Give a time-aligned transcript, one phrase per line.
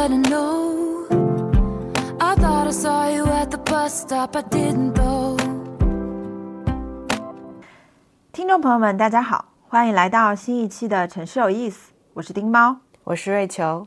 [0.00, 1.06] instead of no.
[2.20, 5.36] I thought I saw you at the bus stop, I didn't though.
[8.32, 12.76] 听众朋友们，大家好，欢迎来到新一期的《城市有意思》，我是丁猫。
[13.04, 13.86] 我是瑞秋。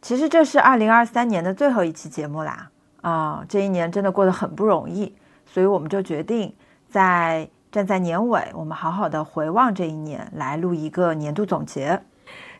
[0.00, 6.54] 其实这是二零二三年的最后一期节目啦，啊、这一年真的过得很不容易，所以我们就决定
[6.88, 12.00] 在站在年尾，我们好好的回望这一年，来录一个年度总结。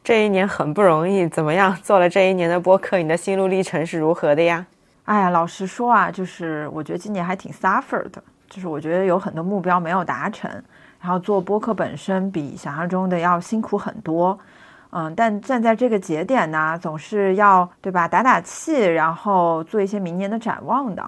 [0.02, 1.74] 这一年很不容易，怎么样？
[1.82, 4.66] 做了这一年的播客，你的心路历程是如何的呀？
[5.04, 10.50] 哎呀，老实说啊，就是我觉得今年还挺 suffer 的，就是我觉得有很多目标没有达成，
[11.00, 14.38] 然后做播客本身比想象中的要辛苦很多。
[14.90, 21.04] 嗯，但站在这个节点呢，总是要对吧，打打气，然后做一些明年的展望的。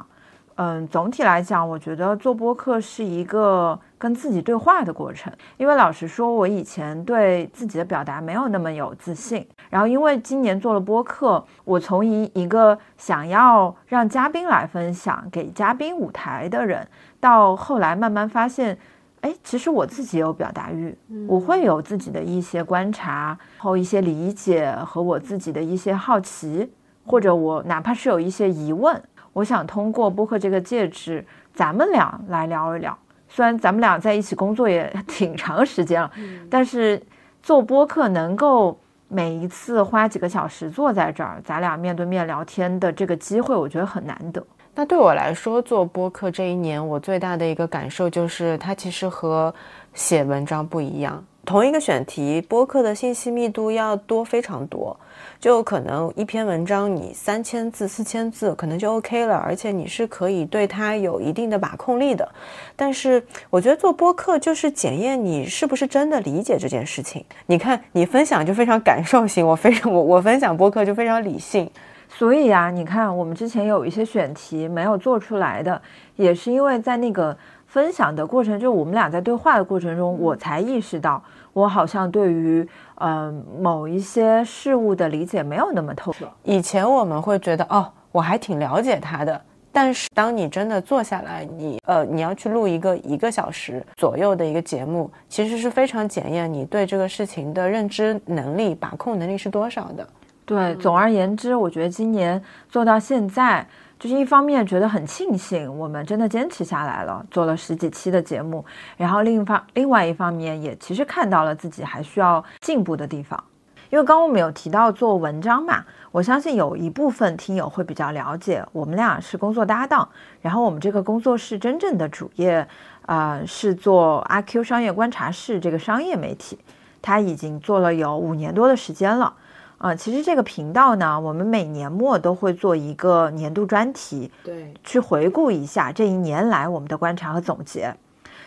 [0.57, 5.31] 嗯，总体来讲，我觉得做播客是一个跟自己对话的过程。
[5.59, 9.47] 因为老实说，我以前对自己的表达没有那么有自信。
[9.69, 16.89] 然后，因为今年做了播客，我从一一个想要让嘉宾来分享、给嘉宾舞台的人，
[17.21, 18.77] 到后来慢慢发现，
[19.21, 20.97] 哎，其实我自己有表达欲，
[21.29, 26.73] 我会有自己的一些观察，后一些理解和我自己的一些好奇，
[27.05, 29.01] 或者我哪怕是有一些疑问。
[29.35, 32.99] 我想通过播客这个介质，咱们俩来聊一聊。
[33.33, 36.11] 虽然咱们俩在一起工作也挺长时间了，
[36.51, 37.01] 但是
[37.41, 44.45] 做播客能够每一次花几个小时坐在这儿，咱俩面对面聊天的这个机会，我觉得很难得。
[44.75, 49.55] 那对我来说，做播客这一年，我最大的一个感受就是，它其实和
[49.95, 51.25] 写文章不一样。
[51.51, 54.97] 同一个选题，播客的信息密度要多非常多，
[55.41, 62.33] 就可能一篇文章你三千字、四千字可能就 OK 了，而且你是可以对它有一定的把控力的。
[62.77, 63.21] 但是
[63.51, 67.25] 我觉得做播客就是检验你是不是真的理解这件事情。
[67.47, 71.69] 你看，你分享就非常感受型，我非常我我分享播客就非常理性。
[72.09, 75.83] 所以啊，你看我们之前有一些选题没有做出来的，
[76.15, 77.37] 也是因为在那个
[77.67, 81.21] 分享的过程，就我们俩在对话的过程中，我才意识到
[81.53, 82.67] 我好像对于
[82.97, 86.29] 嗯、呃某一些事物的理解没有那么透彻。
[86.45, 89.41] 以前我们会觉得哦，我还挺了解他的，
[89.73, 100.07] 但是当你真的坐下来，你呃你要去录一个一个小时左右的一个节目，其实是非常检验你对这个事情的认知能力、把控能力是多少的。
[100.45, 103.65] 对，总而言之，我觉得今年做到现在，
[104.01, 108.65] 就是一方面觉得很庆幸我们真的坚持下来了，做了十几期的节目，
[108.97, 113.45] 然后另一方另外一方面也其实看到了自己还需要进步的地方。
[113.91, 120.09] 因为刚我们有提到做文章嘛，我相信有一部分听友会比较了解，我们俩是工作搭档，
[120.41, 122.67] 然后我们这个工作室真正的主业，
[123.05, 126.59] 呃，是做阿 Q 商业观察室这个商业媒体，
[127.03, 129.35] 它已经做了有五年多的时间了。
[129.81, 137.95] 啊、其实这个频道呢，我们每年末都会做一个年度专题，对，去回顾一下这一年来我们的观察和总结。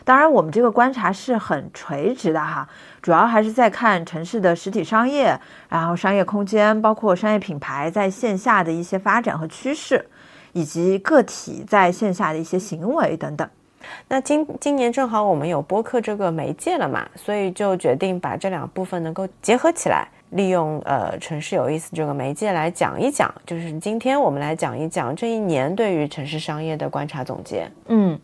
[0.05, 2.69] 当然，我们这个观察是很垂直的哈，
[3.01, 5.39] 主要还是在看城市的实体商业，
[5.69, 10.05] 然后商业空间，包括商业品牌在线下的一些发展和趋势，
[10.51, 13.49] 以及个体在线下的一些行为等等。
[14.07, 27.69] 那今今年正好我们有播客这个媒介了嘛，所以就决定把这两部分能够结合起来，利用呃城市有意思这个媒介来讲一讲，就是今天我们来讲一讲这一年对于城市商业的观察总结。
[27.87, 28.19] 嗯，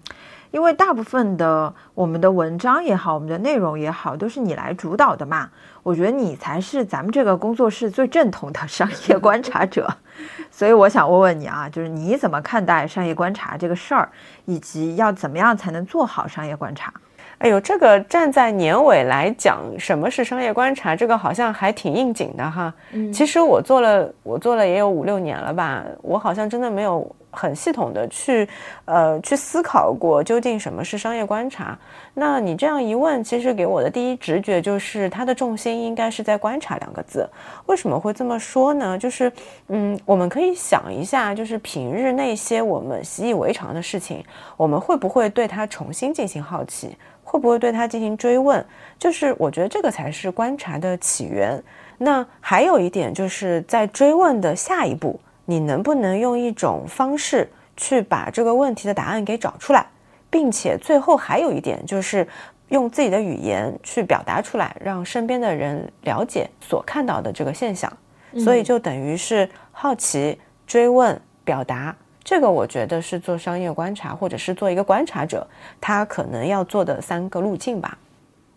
[0.51, 5.49] 因为大部分的我们的文章也好，我们的内容也好，都是你来主导的嘛。
[5.83, 9.87] 我觉得你才是咱们这个工作室最正统的商业观察者，
[10.51, 14.09] 所以我想问问你啊，就是你怎么看待商业观察这个事儿，
[14.45, 16.93] 以及要怎么样才能做好商业观察？
[17.39, 22.73] 哎呦，这个站在年尾来讲，什么是商业观察，这个好像还挺应景的哈。
[22.91, 28.47] 嗯其实我做了，我做了也有五六年了吧，我好像真的没有很系统的去，
[28.83, 31.77] 呃，去思考过究竟什么是商业观察。
[32.13, 37.25] 那你这样一问，其实给我的第一直觉就是它的重心应该是在“观察”两个字。
[37.67, 38.97] 为什么会这么说呢？
[38.97, 39.31] 就是，
[39.69, 44.21] 嗯，我们可以想一下，就是平日那些我们习以为常的事情，
[44.57, 46.97] 我们会不会对它重新进行好奇？
[47.29, 48.65] 会不会对他进行追问？
[48.97, 51.61] 就是我觉得这个才是观察的起源。
[51.99, 57.47] 那还有一点就是在追问的下一步，你能不能用一种方式
[57.77, 59.85] 去把这个问题的答案给找出来，
[60.27, 62.27] 并且最后还有一点就是
[62.69, 67.91] 用自己的语言去表达出来，让身边的人了解所看到的这个现象。
[68.39, 71.95] 所以就等于是好奇、追问、表达。
[72.29, 75.47] 这个我觉得是做商业观察，或者是做一个观察者，
[75.81, 77.97] 他可能要做的三个路径吧。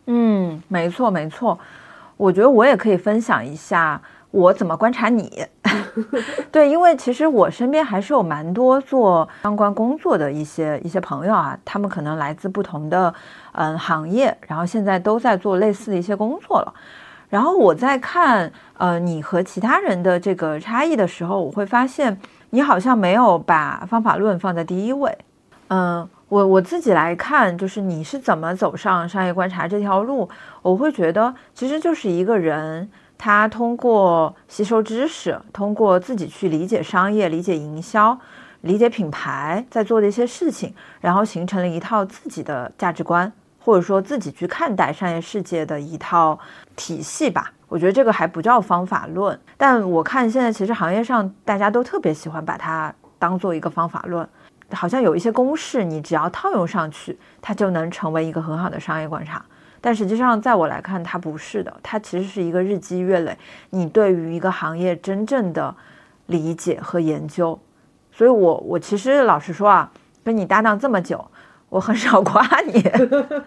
[0.04, 1.58] 嗯，没错没错。
[2.19, 3.98] 我觉得我也可以分享一下
[4.30, 5.42] 我怎么观察你。
[6.52, 13.14] 对，因为其实我身边还是有蛮多做相关工作的一些一些朋友啊，他们可能来自不同的
[13.52, 16.75] 嗯行业，然后现在都在做类似的一些工作了。
[17.30, 22.14] 然后我在看呃你和其他人的这个差异的时候，我会发现
[22.54, 25.16] 你好像没有把方法论放在第一位。
[25.69, 30.28] 嗯，我我自己来看，就是你是怎么走上商业观察这条路，
[30.60, 32.90] 我会觉得其实就是一个人。
[33.16, 38.19] 他通过吸收知识，通过自己去理解商业、理解营销、
[38.62, 46.38] 理解品牌在做的一些事情，然后形成了一套自己的价值观，或者说自己去看待商业世界的一套
[46.76, 47.52] 体系吧。
[47.72, 54.28] 我觉得这个还不叫方法论，但我看现在其实行业上大家都特别喜欢把它当做一个方法论，
[54.72, 59.42] 好像有一些公式，你只要套用上去，它就能成为一个很好的商业观察。
[59.80, 61.74] 但实际上，在我来看，它不是的。
[61.82, 63.34] 它其实是一个日积月累，
[63.70, 65.75] 你对于一个行业真正的
[66.26, 67.58] 理解和研究。
[68.12, 69.90] 所以，我我其实老实说啊，
[70.22, 71.25] 跟你搭档这么久，
[71.70, 72.82] 我很少 夸你。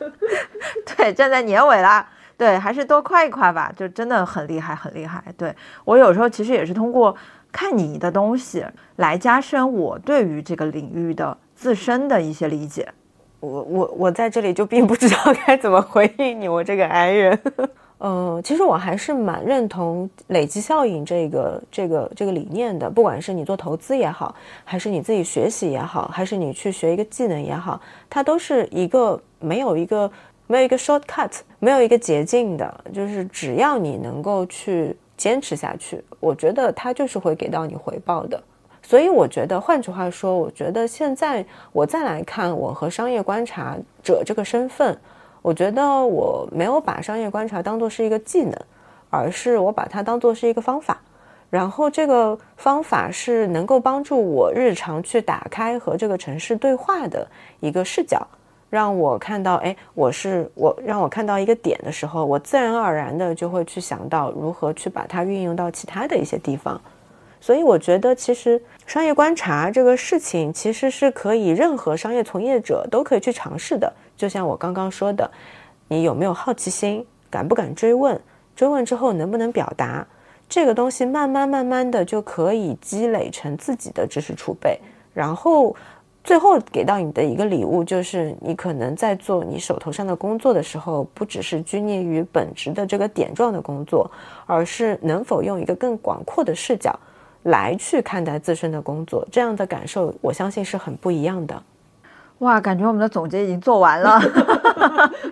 [0.97, 2.07] 对，站在年尾了，
[2.37, 3.71] 对，还是多夸一夸吧。
[3.75, 5.23] 就真的很厉害，很厉害。
[5.37, 7.15] 对我有时候其实也是通过
[7.51, 8.65] 看你的东西
[8.97, 12.87] 来加深我对于这个领域的自身的一些理解。
[13.39, 17.39] 我我我在这里就并不知道该怎么回应你，我这个 I 人。
[17.99, 22.89] 嗯， 其实我还是蛮认同累积效应这个这个这个理念的。
[22.89, 24.33] 不管是你做投资也好，
[24.63, 27.79] 还是你自己学习也好，还是你去学一个技能也好，
[28.09, 30.11] 它都是一个没有一个
[30.47, 32.83] 没有一个 shortcut，没有一个捷径的。
[32.93, 38.41] 就是只要你能够去坚持下去，我觉得它就是会给到你回报的。
[38.81, 44.95] 所以我觉得，换句话说，我觉得现在我再来看我和商业观察者这个身份，
[45.41, 48.53] 我觉得我没有把商业观察当做是一个技能，
[49.09, 51.01] 而是我把它当做是一个方法。
[51.49, 57.25] 然后这个方法是能够帮助我日常去打开和这个城市对话的
[57.61, 58.27] 一个视角，
[58.75, 66.79] 让我看到，哎，我是我，让我看到一个点的时候，我自然而然的就会去想到如何去把它运用到其他的一些地方。
[67.39, 73.93] 所以我觉得，其实商业观察这个事情，其实是可以任何商业从业者都可以去尝试的。
[74.17, 75.31] 就像我刚刚说的，
[75.87, 78.19] 你有没有好奇心，敢不敢追问？
[78.57, 80.05] 追问之后能不能表达？
[80.49, 84.77] 这个东西慢慢慢慢的就可以积累成自己的知识储备。
[85.13, 85.73] 然后
[86.25, 94.11] 最后给到你的一个礼物，就是你可能在做你手头上的工作的时候，不只是拘泥于本职的这个点状的工作，
[94.45, 96.93] 而是能否用一个更广阔的视角。
[97.43, 101.61] 来去看待自身的工作，这样的感受，我相信是很不一样的。
[102.39, 104.19] 哇，感觉我们的总结已经做完了。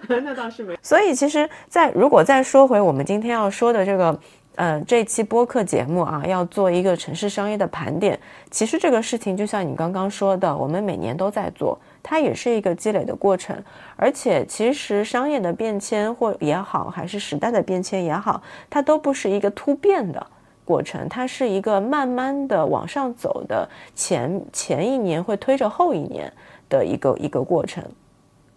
[0.07, 0.77] 那倒是没。
[0.79, 4.15] 所以，其实，在如果再说回我们今天要说的这个，
[4.55, 8.19] 呃，这期播客节目啊，要做一个城市商业的盘点。
[8.51, 13.55] 其实这个事情就像你刚刚说的，我们每年都在做，它也是一个积累的过程。
[13.95, 20.23] 而且，其实商业的变迁或也好，还是时代的变迁也好，它都不是一个突变的。
[20.63, 26.31] 过程，它是一个慢慢的往上走的，前前一年会推着后一年
[26.69, 27.83] 的一个一个过程。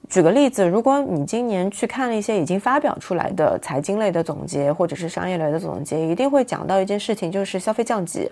[0.08, 8.30] 举个例子，如果你今年去看了一些已经发表出来的财经类的总结，或者是商业类的总结，一定会讲到一件事情，就是消费降级。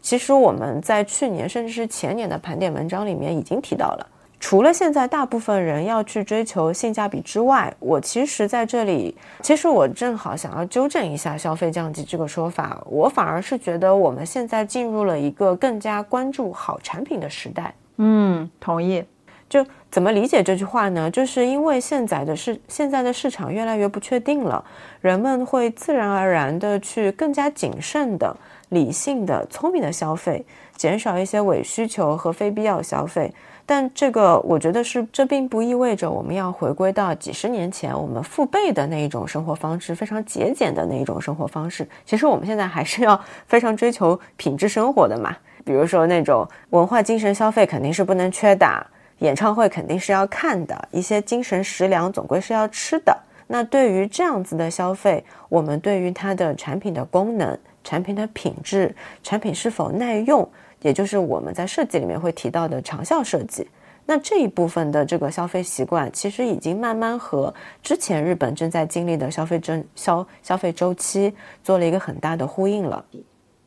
[0.00, 4.06] 其实我们在去年甚至是前年的盘点文章里面已经提到了。
[4.38, 12.80] 除了现在大部分人要去追求性价比之外，我其实在这里，其实我正好想要纠正一下消费降级这个说法。
[12.86, 17.74] 我反而是觉得我们现在进入了一个更加关注好产品的时代。
[17.96, 19.02] 嗯，同意。
[19.48, 21.10] 就怎么理解这句话呢？
[21.10, 24.64] 就是因为现在的市现在的市场越来越不确定了，
[25.00, 28.36] 人们会自然而然的去更加谨慎的、
[28.70, 30.44] 理性的、聪明的消费，
[30.76, 33.32] 减少一些伪需求和非必要消费。
[33.68, 41.84] 但这个，我觉得是，这并不意味着我们要回归到几十年前我们父辈的那一种生活方式，非常节俭的那一种生活方式。
[42.04, 45.36] 其实我们现在还是要非常追求品质生活的嘛。
[45.64, 48.86] 比如说那种文化精神消费肯定是不能缺的，
[49.18, 53.16] 演唱会肯定是要看的，一些精神食粮总归是要吃的。
[53.46, 60.48] 那对于这样子的消费，我们对于它的产品的功能、产品的品质、产品是否耐用。
[60.82, 63.66] 也就是我们在设计里面会提到的长效设计，
[64.04, 73.04] 那这一部分的这个消费习惯，其实已经慢慢和之前日本正在经历的消费周消消费周期做了一个很大的呼应了。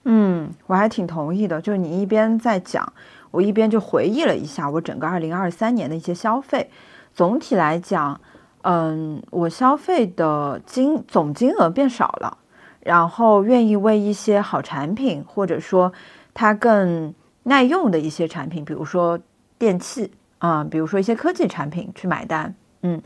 [0.06, 1.60] 嗯，我还挺同意的。
[1.60, 2.94] 就是你一边在讲，
[3.32, 6.70] 我一边就回忆了一下我整个二零二三年的一些消费。
[7.14, 8.20] 总体来讲，
[8.62, 12.38] 嗯，我消费的金总金额变少了，
[12.82, 15.92] 然后愿意为一些好产品，或者说
[16.34, 19.20] 它更耐用的一些产品，比如说
[19.58, 22.54] 电器啊，比如说一些科技产品去买单。
[22.82, 23.02] 嗯，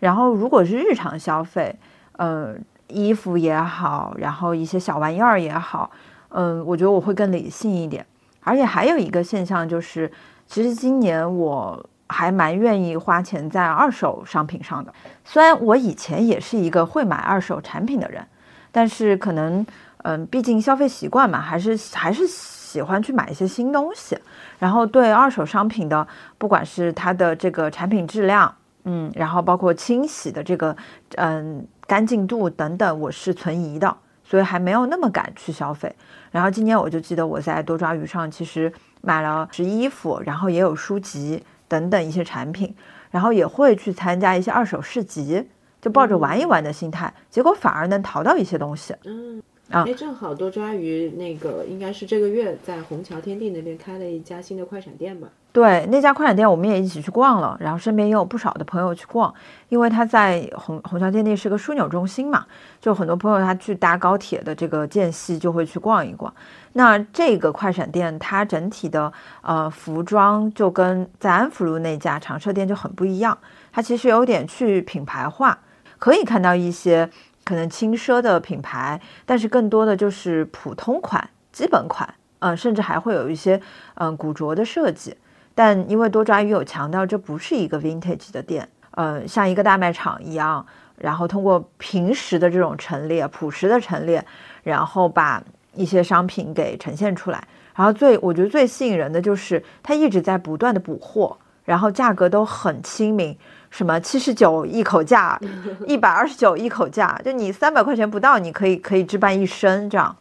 [0.00, 1.78] 然后如果是日常消费，
[2.12, 2.54] 呃，
[2.88, 5.90] 衣服也好，然后一些小玩意儿也好，
[6.30, 8.04] 嗯，我觉得我会更理性一点。
[8.42, 10.10] 而且还有一个现象就是，
[10.46, 14.92] 其实今年我还蛮愿意花钱在二手商品上的。
[15.24, 18.26] 虽然我以前也是一个会买二手产品的人，
[18.70, 19.64] 但是可能，
[19.98, 24.18] 嗯，毕竟消费习惯嘛，还是还是喜欢去买一些新东西。
[24.58, 26.06] 然后对二手商品的，
[26.38, 30.76] 不管是它的这个产品质量，嗯，然后包括清洗的这个，
[31.16, 33.96] 嗯，干净度等等，我是存疑的，
[34.32, 35.94] 所以还没有那么敢去消费。
[36.30, 38.72] 然后今年我就记得我在多抓鱼上其实
[39.02, 42.74] 买了是衣服，然后也有书籍等等一些产品，
[43.10, 45.46] 然后也会去参加一些二手市集，
[45.82, 48.96] 就抱着玩一玩的心态，结果反而能淘到一些东西。
[49.04, 49.42] 嗯。
[49.70, 55.28] 啊，哎，正好多抓鱼那个应该是这个月在虹桥天地那边开了一家新的快闪店吧？
[55.50, 59.32] 对，那家快闪店我们也一起去逛了，然后身边也有不少的朋友去逛，
[59.68, 62.44] 因为他在虹虹桥天地是个枢纽中心嘛，
[62.80, 66.32] 就很多朋友他去搭高铁的这个间隙就会去逛一逛。
[66.74, 69.10] 那这个快闪店它整体的
[69.42, 73.36] 呃服装就跟在安福路那家长设店就很不一样，
[73.72, 75.58] 它其实有点去品牌化，
[75.98, 77.08] 可以看到一些。
[77.52, 83.60] 可能轻奢的品牌，但是更多的就是普通款、基本款，嗯，甚至还会有一些
[83.96, 85.14] 嗯古着的设计。
[85.54, 90.64] 但因为多抓鱼有强调，这不是一个 vintage 的店，呃，像一个大卖场一样，
[90.96, 94.24] 然后通过平时的这种陈列、朴实的陈列，
[94.62, 95.42] 然后把
[95.74, 97.46] 一些商品给呈现出来。
[97.74, 103.36] 然后最我觉得最吸引人的就是它一直在不断的补货，然后价格都很亲民。
[103.72, 105.40] 什么七十九一口价，
[105.88, 110.14] 一百二十九一口价，就你三百块钱不到，你可以可以置办一身这样。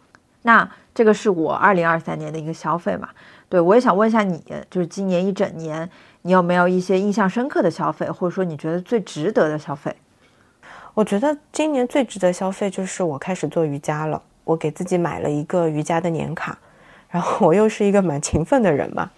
[0.43, 3.09] 那这个是我二零二三年的一个消费嘛？
[3.49, 5.87] 对我也想问一下你，就是今年一整年，
[6.21, 9.93] 你有没有一些印象深刻的消费，或者说你觉得最值得的消费？
[10.93, 16.57] 我觉得今年最值得消费就是我开始做瑜伽了，我给自己买了一个瑜伽的年卡，
[17.09, 19.11] 然后我又是一个蛮勤奋的人嘛，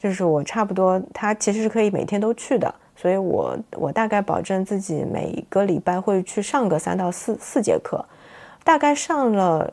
[0.00, 2.74] 就是我差不多，它其实是可以每天都去的。
[3.00, 8.04] 所以，我我大概保证自己每个礼拜会去上个三到四四节课，
[8.64, 9.72] 大概上了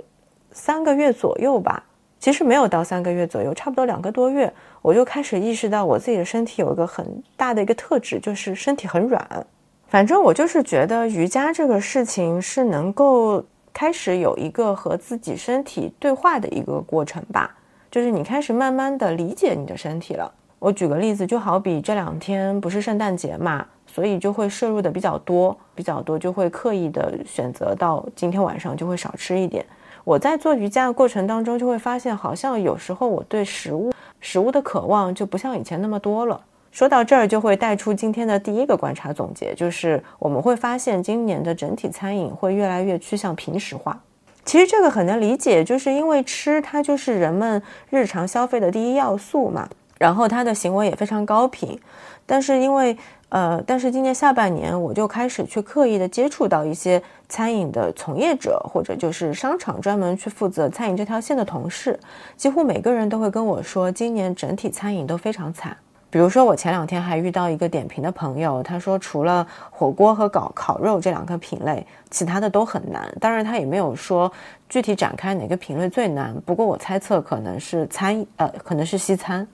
[0.51, 1.84] 三个月左右吧。
[2.20, 4.51] 其实没有到三个月左右，差不多两个多月，
[4.84, 9.48] 我就开始意识到我自己的身体有一个很大的一个特质，就是身体很软。
[9.88, 17.55] 反正我就是觉得瑜伽这个事情是能够开始有一个和自己身体对话的一个过程吧，
[17.89, 20.32] 就是你开始慢慢的理解你的身体了。
[20.65, 29.63] 我举个例子，就好比这两天不是圣诞节嘛，所以就会摄入的比较多，比较多就会刻意的选择到今天晚上就会少吃一点。
[30.03, 36.41] 我在做瑜伽的过程当中，就会发现好像有时候我对食物食物的渴望就不像以前那么多了。
[36.72, 44.01] 说到这儿，就会带出今天的第一个观察总结，就是我们会发现今年的整体餐饮会越来越趋向平时化。
[44.43, 49.69] 其实这个很能理解，就是因为吃它就是人们日常消费的第一要素嘛。
[49.98, 51.80] 然后他的行为也非常高频，
[52.25, 52.98] 但是因为
[53.30, 62.00] 呃，但是今年下半年我就开始去刻意的接触到一些餐饮的从业者，或者就是商场专门去负责餐饮这条线的同事，
[62.38, 65.75] 几乎每个人都会跟我说，今年整体餐饮都非常惨。
[66.10, 73.14] 比如说我前两天还遇到一个点评的朋友，他说除了火锅和烤烤肉这两个品类，其他的都很难。
[73.20, 74.32] 当然他也没有说
[74.70, 79.46] 具体展开哪个品类最难，不过我猜测可能是餐呃，可能是西餐。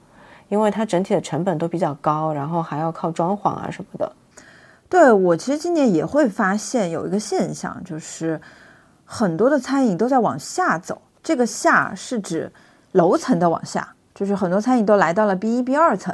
[0.51, 4.12] 因为它整体的成本都比较高，然后还要靠装潢啊什么的。
[4.89, 8.39] 对我其实今年也会发现有一个现象，就是
[9.05, 11.01] 很多的餐饮都在往下走。
[11.24, 12.51] 这个下是指
[12.91, 16.13] 楼层的往下，就是很多餐饮都来到了 B 一 B 二层。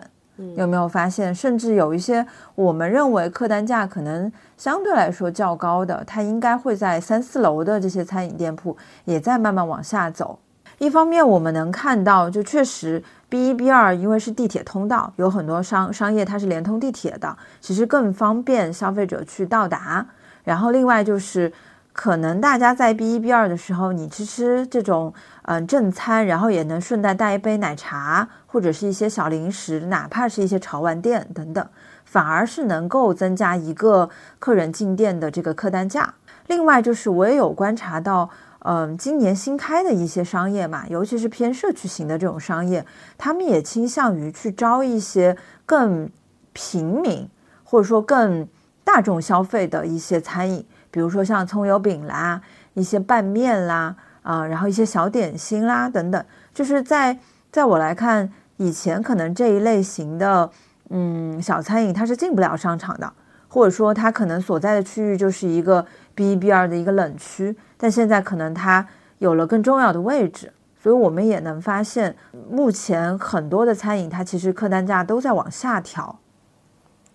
[0.55, 1.33] 有没有发现？
[1.33, 10.37] 甚至有一些我们认为客单价可能相对来说较高的，它应该会在三四楼的这些餐饮店铺也在慢慢往下走。
[10.77, 13.03] 一方面我们能看到，就确实。
[13.29, 20.05] B 一 B 二，因为是地铁通道，有很多商商业它是连通地铁的，其实更方便消费者去到达。
[20.45, 21.51] 然后另外就是，
[21.91, 31.67] 可能大家在 B 一 B 二的时候，你吃吃这种嗯正餐，然后也能顺带带一杯奶茶或者是一些小零食，哪怕是一些潮玩店等等，
[32.05, 36.13] 反而是能够增加一个客人进店的这个客单价。
[36.47, 38.29] 另外就是我也有观察到。
[38.59, 42.85] 嗯，今年新开的一些商业嘛，尤其是偏社区型的这种商业，
[43.17, 46.09] 他们也倾向于去招一些更
[46.53, 47.29] 平民
[47.63, 48.47] 或者说更
[48.83, 52.41] 大众消费的一些餐饮，比如说像葱油饼啦、
[52.73, 57.17] 一些拌面啦，啊，然后一些小点心啦等等，就是在
[57.51, 60.49] 在我来看，以前可能这一类型的
[60.89, 63.13] 嗯小餐饮它是进不了商场的，
[63.47, 65.85] 或者说它可能所在的区域就是一个
[66.17, 68.87] B 一 B 二的一个冷区，但现在可能它
[69.19, 70.51] 有了更重要的位置。
[70.81, 72.15] 所以我们也能发现，
[72.49, 76.17] 目前很多的餐饮它其实客单价都在往下调。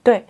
[0.05, 0.25] 对，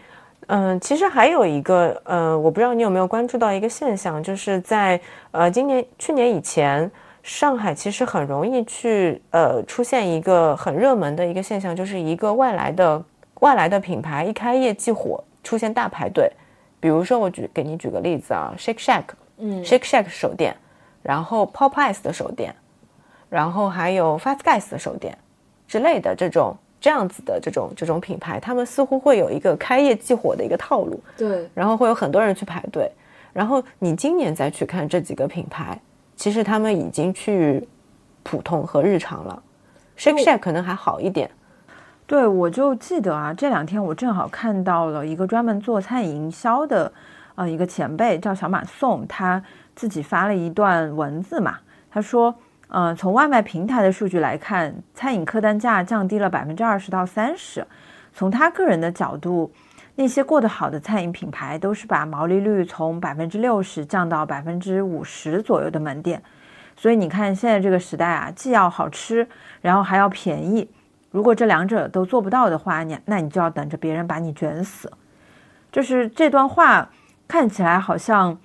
[0.47, 5.00] 嗯，其实还有一个，呃，我不知道你有没有关注到一个现象，就是在
[5.33, 6.88] 呃今年、去年以前，
[7.23, 13.02] 上海其实很容易去呃出现一个很热门的一个现象，就是一个外来的
[13.41, 16.31] 外来的品牌一开业即火，出现大排队。
[16.83, 19.05] 比如说，我举给你举个例子啊，Shake Shack，
[19.39, 20.57] 嗯，Shake Shack 手店，
[21.01, 22.53] 然后 Popeyes 的手店。
[23.31, 25.17] 然后还有 Fast Guys 的手店
[25.67, 31.01] 之类的这种这样子的这种这种品牌，他们似乎会有一个开业即火的一个套路。
[31.17, 32.93] 对，然后会有很多人去排队。
[33.33, 35.81] 然后你今年再去看这几个品牌，
[36.15, 37.67] 其实他们已经去
[38.23, 39.43] 普通和日常了。
[39.97, 41.31] Shake Shack 可能还好一点。
[42.12, 46.92] 对，我就记得啊，这两天我正好看到了一个专门做餐饮营销的
[47.37, 49.42] 呃一个前辈叫小马宋，他
[49.75, 51.57] 自己发了一段文字嘛，
[51.90, 52.35] 他说。
[52.75, 57.66] 嗯，从外卖平台的数据来看，餐饮客单价降低了百分之二十到三十。
[58.12, 59.50] 从他个人的角度，
[59.95, 66.23] 那些过得好的餐饮品牌都是把毛利率从百分之六十降到百分之五十左右的门店。
[66.76, 69.26] 所以你看，现在这个时代啊，既要好吃，
[69.62, 70.69] 然后还要便宜。
[71.12, 74.90] 如果这两者都做不到的话，你那你就要等着别人把你卷死。
[75.71, 76.90] 就是这段话
[77.28, 78.37] 看起来好像，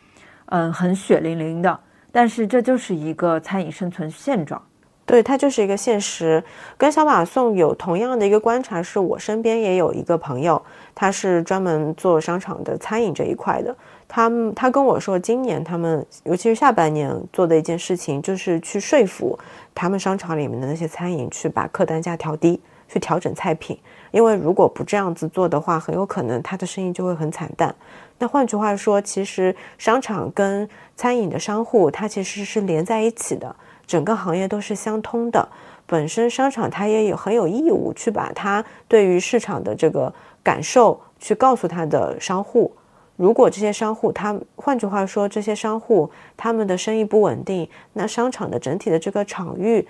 [0.46, 1.80] 嗯，很血淋淋的。
[2.12, 4.62] 但是这就是一个餐饮生存现状，
[5.06, 6.44] 对，它就是一个现实。
[6.78, 10.62] 跟小马送有同样的一个观察，是我身边也有一个朋友，
[10.96, 13.76] 他是专门做商场的餐饮这一块的。
[14.08, 19.38] 他们他跟我说，今年他们尤其是下半年做的一件事情，就是去说服
[19.76, 23.78] 他们商场里面的那些餐饮去把客单价调低，去调整菜品。
[24.12, 27.76] 因为如果不这样子做的话，很有可能他的生意就会很惨淡。
[28.20, 33.54] 那换句话说，其实商场跟餐饮的商户，它其实是连在一起的，
[33.86, 35.48] 整个行业都是相通的。
[35.86, 42.72] 本身商场它也有很有义务去把它对于市场的这个感受去告诉他的商户。
[43.18, 49.86] 如果这些商户，他换句话说，这些商户他们的生意不稳定，那商场的整体的这个场域，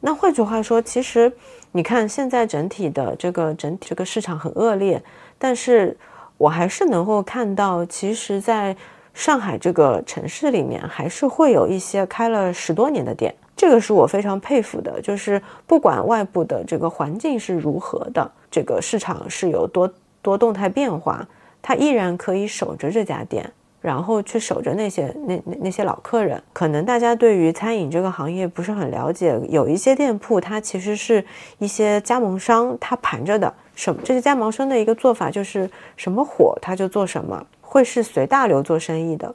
[0.00, 1.30] 那换句话说，其实
[1.72, 5.02] 你看现在整体的这个整体这个市场很恶劣，
[5.38, 5.94] 但是。
[6.38, 8.76] 我还是能够看到，其实，在
[9.12, 15.02] 上海这个城市里面，还是会有一些开了十多年的店，这个是我非常佩服的。
[15.02, 21.26] 就是不管外部的这个环境是如何的，这个市场是有多多动态变化，
[21.60, 26.42] 他依然可以守着这家店，然后去守着那些那那那些老客人。
[26.52, 31.24] 可能大家对于餐饮这个行业不是很了解，有一些店铺它其实是
[31.58, 33.52] 一些加盟商他盘着的。
[33.74, 34.00] 什么？
[34.04, 39.32] 这些加盟商的一个做法就是什么火他就做什么，会是随大流做生意的。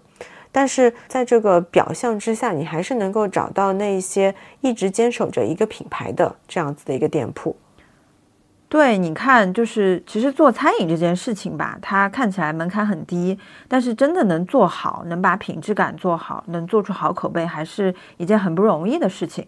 [0.52, 7.56] 但是在这个表象之下，你还是能够找到那些一直坚守着一个品牌的这样子的一个店铺。
[8.74, 19.46] 对，你看，就是其实做餐饮这件事情吧，它看起来门槛很低，但是真的能做好，能把品质感做好，能做出好口碑，还是一件很不容易的事情。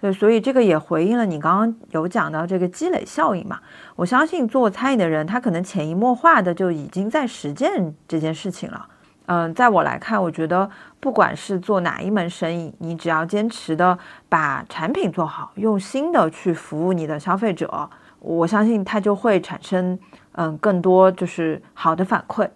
[0.00, 3.60] 对，所以这个也回应了你刚刚有讲到这个积累效应嘛。
[3.94, 8.88] 我相信做餐饮的人，他可能潜移默化的就已经在实践这件事情了。
[9.26, 13.96] 嗯，在我来看，我觉得不管是做哪一门生意，你只要坚持的
[14.28, 17.88] 把产品做好，用心的去服务你的消费者，
[18.24, 19.98] 我相信它就会产生
[20.32, 22.48] 嗯更多就是好的反馈。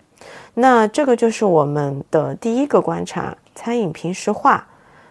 [0.55, 4.67] 那这个就是我们的第一个观察：餐饮平时化。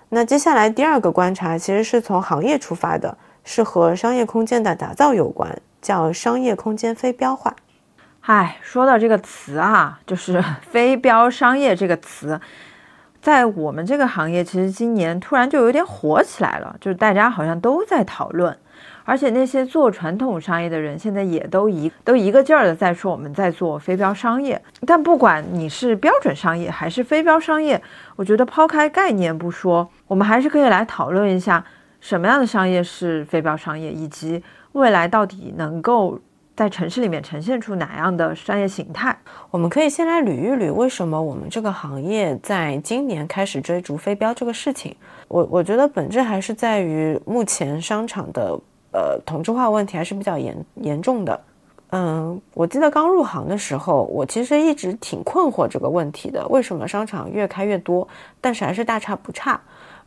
[0.10, 7.56] 那接下来第二个观察其实是从行业出发的，是和商业空间的打造有关，叫商业空间非标化。
[8.20, 12.40] 嗨，说到这个词啊，就是 非标商业这个词，
[13.22, 18.58] 在我们这个行业，其实今年突然就有点火起来了，就是大家好像都在讨论。
[19.08, 24.62] 而且那些做传统商业的人，现在也都一都一个劲儿的在说我们在做非标商业。
[24.86, 27.82] 但不管你是标准商业还是非标商业，
[28.18, 31.64] 我觉得抛开概念不说，我们还是可以来讨论一下
[32.02, 34.44] 什么样的商业是非标商业，以及
[34.74, 36.20] 未来到底能够
[36.54, 39.18] 在城市里面呈现出哪样的商业形态。
[39.50, 44.94] 我们可以先来捋一捋，为什么我们这个行业在今年开始追逐非标这个事情。
[45.30, 48.60] 我我觉得本质还是在于目前商场的。
[48.92, 51.40] 呃，同质化问题还是比较严严重的。
[51.92, 58.08] 嗯，我记得刚入行的时候，我其实一直挺困惑这个问题的：为什么商场越开越多，
[58.42, 59.60] 但是还是大差不差？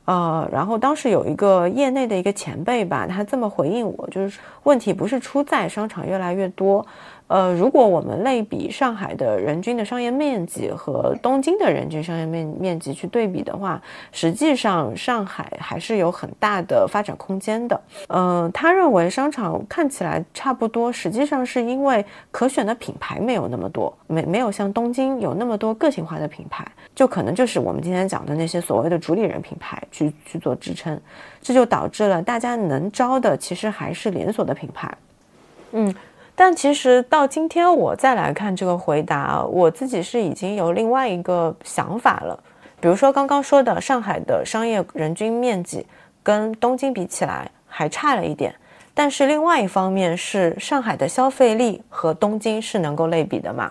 [0.05, 6.85] 呃，然后当时有一个业内的一个前辈吧，他这么回应我，就是问题不是出在商场越来越多。
[7.31, 17.81] 呃，如果我们类比上海的人均的商业面积和东京的人均商业面面积去对比的话，实际上上海还是有很大的发展空间的。
[18.09, 26.66] 嗯，他认为商场看起来差不多，实际上是因为可选的品牌没有那么多，没没有像东京有那么多个性化的品牌，
[26.97, 31.01] 就可能就是我们今天讲的那些所谓的主理人品牌去去做支撑，
[31.40, 34.93] 这就导致了大家能招的其实还是连锁的品牌。
[35.71, 35.95] 嗯。
[36.42, 42.42] 但其实到今天我再来看这个回答，我自己是已经有另外一个想法了。
[42.81, 45.87] 比如说刚刚说的上海的商业人均面积
[46.22, 48.55] 跟东京比起来还差了一点，
[48.94, 53.70] 但是另外一方面是上海的消费力和东京是能够类比的嘛？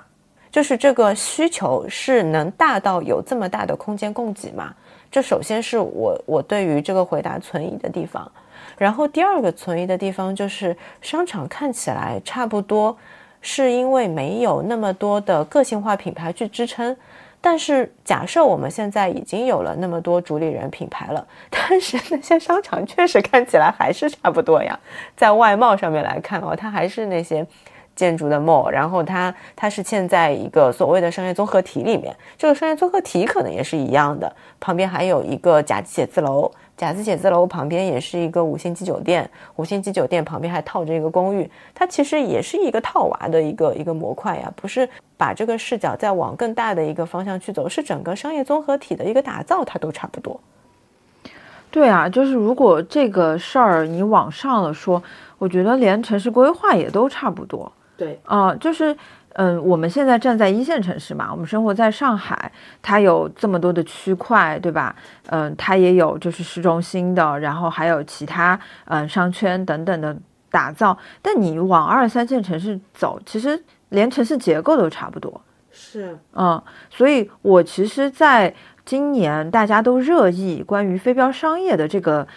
[0.51, 4.75] 就是这个需求是能大到有这么大的空间供给吗？
[5.11, 8.31] 这首先是我我对于这个回答存疑的地方。
[8.77, 12.97] 然后第二个存疑的地方就是商场看起来差不多，
[13.41, 16.95] 是因为没有那么多的个性化品牌去支撑。
[17.41, 24.77] 但是假设我们现在已经有了那么多主理人品牌了， 但是那些商场确实看起来还是差不多呀。
[25.15, 27.45] 在外貌上面来看哦，它还是那些
[27.99, 32.15] 建筑的 mall，然后它它是嵌在一个所谓的商业综合体里面。
[32.37, 36.49] 这个商业综合体可能也是一样的，旁边还有一个甲级写字楼。
[36.77, 50.39] 甲级写字楼旁边也是一个五星级酒店，五星级酒店旁边还套着一个公寓，它其实也是一个套娃的一个一个模块呀，不是把这个视角再往更大的一个方向去走，是整个商业综合体的一个打造，它都差不多。
[51.69, 55.03] 对啊，就是如果这个事儿你往上了说，
[55.37, 57.69] 我觉得连城市规划也都差不多。
[57.99, 58.97] 对啊，就是。
[59.33, 64.93] 嗯，我们现在站在一线城市嘛，我们生活在上海，它有这么多的区块，对吧？
[65.27, 70.13] 嗯，它也有就是市中心的，然后还有其他嗯商圈等等的
[70.49, 70.97] 打造。
[71.21, 75.39] 但你往二三线城市走，其实连城市结构都差不多。
[75.71, 82.27] 是，嗯，所以我其实在今年大家都热议关于非标商业的这个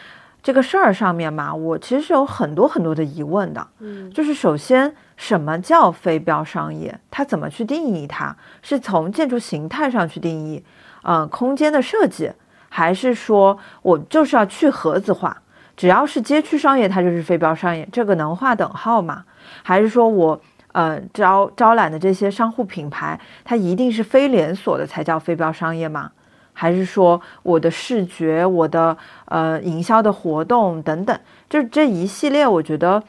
[0.42, 3.66] 这个事儿上面嘛，我其实是有很多很多的疑问的。
[3.80, 4.94] 嗯，就是首先。
[5.22, 6.98] 什么叫非标商业？
[7.08, 8.08] 它怎么去定义？
[8.08, 10.64] 它是从建筑形态上去定义，
[11.04, 12.32] 嗯，空间的设计，
[12.68, 15.40] 还是说我就是要去盒子化？
[15.76, 19.22] 只要是街区商业，它就是非标商业，这个能划等号吗？
[19.62, 20.40] 还是说我
[20.72, 26.10] 呃招招揽的这些商户品牌，它一定是非连锁的才叫非标商业吗？
[26.52, 31.16] 还是说我的视觉、我的呃营销的活动等等，
[31.48, 33.00] 就这一系列，我觉得。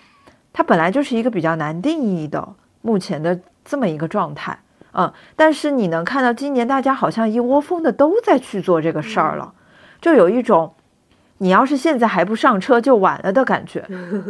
[0.54, 2.48] 它本来就是一个比较难定义的
[2.84, 4.60] 目前的这么一个状态，
[4.94, 9.52] 嗯，但是你能看到今年大家好像一窝蜂的都在去做这个事儿了，
[10.00, 10.72] 就有一种
[11.39, 13.84] 你要是现在还不上车就晚了的感觉，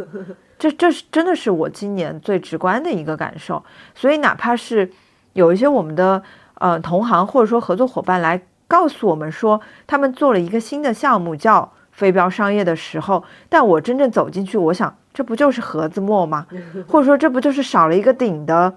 [0.58, 3.62] 这这是真的是我今年最直观的一个感受。
[3.94, 4.90] 所以哪怕是
[5.34, 6.22] 有一些我们的
[6.54, 14.96] 呃同行或者说合作伙伴来告诉我们说他们做了一个新的项目叫非标商业的时候，但我真正走进去，我想。
[15.14, 16.46] 这不就是盒子墨吗？
[16.86, 18.76] 或者说这不就是少了一个顶的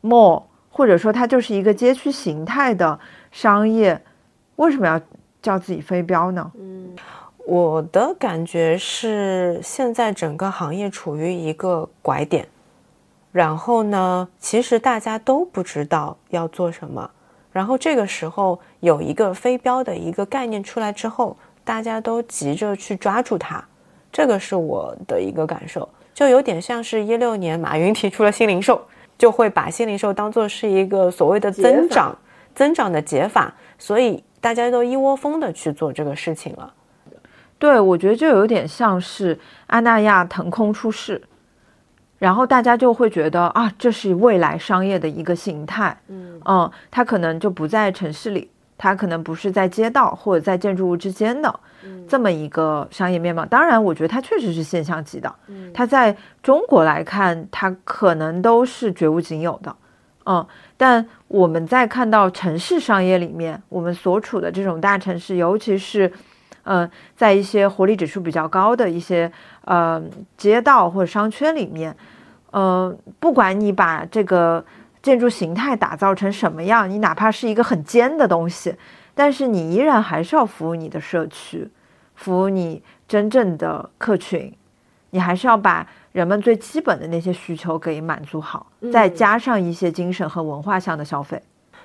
[0.00, 0.48] 墨？
[0.70, 2.98] 或者说它就是一个街区形态的
[3.30, 4.00] 商业？
[4.56, 5.00] 为什么要
[5.42, 6.50] 叫自己非标呢？
[6.56, 6.94] 嗯，
[7.44, 12.48] 我的感觉是现在整个行业处于一个拐点，
[13.32, 17.10] 然后呢，其实大家都不知道要做什么，
[17.52, 23.64] 然后这个时候有一个非标的一个概念出来之后，大家都急着去抓住它。
[24.14, 28.80] 这个是我的一个感受，就有点像是一六年马云提出了新零售，
[29.18, 32.16] 就会把新零售当做是一个所谓的增长、
[32.54, 36.72] 增长的解法，所以大家都一窝蜂的去做这个事情了。
[37.58, 41.20] 对，我觉得就有点像是阿那亚腾空出世，
[42.16, 45.96] 然后大家就会觉得啊，这是未来商业的一个形态。
[46.06, 51.60] 嗯嗯，它可能就不在城市里，它可能不是在街道或者在建筑物之间的。
[52.08, 55.30] 这么一个商业面貌，当然，我觉得它确实是现象级的。
[55.48, 59.76] 嗯，它在中国来看，它可能都是绝无仅有的。
[60.24, 60.46] 嗯，
[60.78, 66.10] 但我们在看到城市商业里面，我们所处的这种大城市，尤其是，
[66.62, 69.30] 嗯，在一些活力指数比较高的一些
[69.66, 70.02] 呃
[70.38, 71.94] 街道或者商圈里面，
[72.52, 74.64] 嗯，不管你把这个
[75.04, 78.74] 建筑形态打造成什么样，你哪怕是一个很尖的东西。
[79.14, 81.70] 但是你依然还是要服务你的社区，
[82.14, 84.50] 服务你真正的客群，
[85.10, 91.38] 你还是要把人们最基本的那些需求给满足好，再加上一些精神和文化上的消费。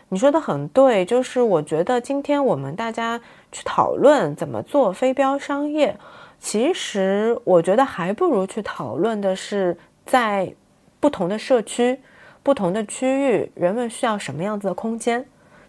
[0.07, 3.19] 你说的很对，就是我觉得今天我们大家
[3.51, 5.95] 去讨论怎么做非标商业，
[6.39, 10.51] 其实我觉得还不如去讨论的是在
[10.99, 11.99] 不同的社区、
[12.43, 15.25] 不同的区域，人们需要什么样子的空间，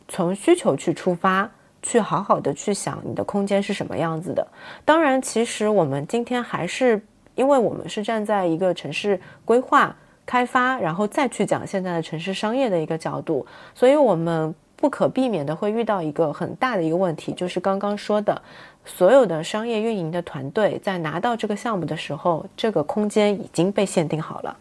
[0.08, 1.50] 从需求去出发，
[1.82, 4.46] 去好好的去想你的空间是什么样子的。
[4.84, 7.02] 当然，其实我们今天还是
[7.34, 9.94] 因为我们是站在一个城市规划。
[10.26, 18.40] 开发，然后再去讲现在的城市商业的一个角度，所以我们不可避免的会遇到一个很大的一个问题，就是刚刚说的，
[18.84, 24.56] 所有的商业运营的团队在拿到这个项目的时候，这个空间已经被限定好了。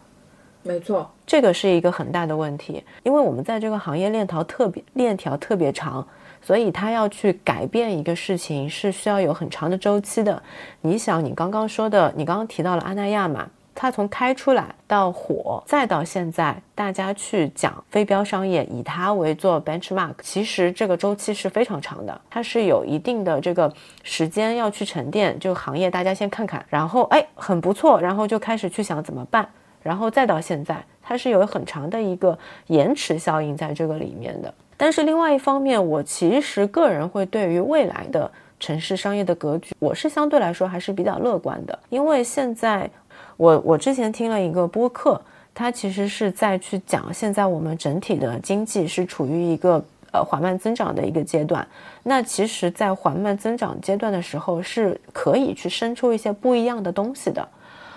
[0.62, 6.06] 没错，这个是一个很大的问题，因为我们在这个行业链条特别链条特别长，
[6.42, 10.42] 所以他要去改变一个事情是需要有很长的周期的。
[10.82, 13.48] 你想，你刚刚说的，你刚刚提到了阿那亚嘛？
[13.72, 25.38] 它从开出来到火，再到现在，大家去讲非标商业，以它为做 benchmark，其实这个周期是非常长的，它是有一定的这个时间要去沉淀。
[25.38, 29.48] 就行业大家先看看，然后哎很不错，然后就开始去想怎么办，
[29.82, 34.52] 然后再到现在，它是有很长的一个延迟效应在这个里面的。
[34.76, 42.90] 但是另外一方面，我其实个人会对于未来的城市商业的格局，我是相对来说还是比较乐观的，因为现在。
[43.36, 45.18] 我我之前听了一个播客，
[45.54, 51.66] 它其实是在去讲现在我们整体的经济是处于一个呃缓慢增长的一个阶段。
[52.02, 57.48] 那其实，在缓慢增长阶段的时候，是可以去生出一些不一样的东西的。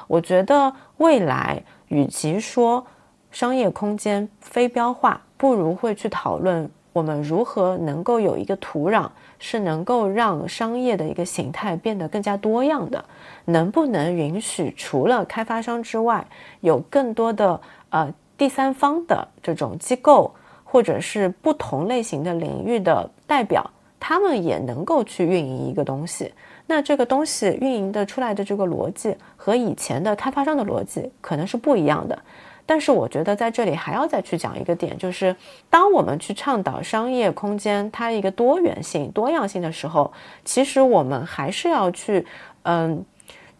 [0.07, 2.85] 我觉得未来与其说
[3.31, 13.03] 商业空间非标化，不如会去讨论我们如何能够有一个土壤，是能够让商业的一个形态变得更加多样的。
[13.45, 16.25] 能不能允许除了开发商之外，
[16.61, 26.31] 有更多的呃第三方的这种机构，或者是不同类型的领域的代表，他们也能够去运营一个东西？
[26.67, 32.17] 那这个东西运营的出来的这个逻辑和以前的开发商的逻辑可能是不一样的。
[32.65, 35.35] 但是我觉得在这里还要再去讲一个点，就是
[35.69, 40.11] 当我们去倡导商业空间它一个多元性、多样性的时候，
[40.45, 42.25] 其实我们还是要去
[42.63, 43.03] 嗯。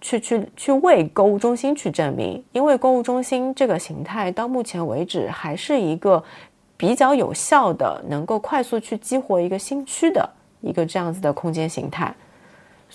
[0.06, 6.22] 去去去为购物中心去证明，因为购物中心这个形态到目前为止还是一个
[6.76, 12.14] 比较有效的，能够快速去激活一个新区的一个这样子的空间形态。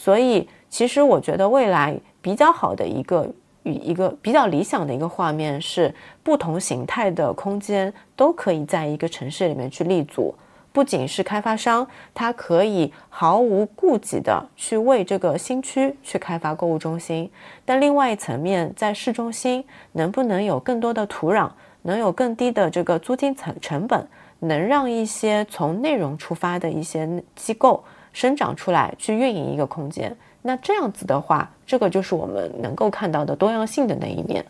[0.01, 3.29] 所以，其实我觉得未来比较好的一个
[3.65, 10.33] 与一个比较理想的一个画面是，不同形态的空间都可以在一个城市里面去立足。
[10.71, 11.85] 不仅是开发商，
[12.15, 17.29] 他可以毫无顾忌的去为这个新区去开发购物中心，
[17.65, 21.51] 但另外一层面，在市中心能不能有更多的土壤，
[21.83, 24.07] 能有更低的这个租金成成本，
[24.39, 30.17] 能让一些从内容出发的一些机构生长出来，去运营一个空间？
[30.43, 34.45] 那这样子的话，这个就是我们能够看到的多样性的那一面。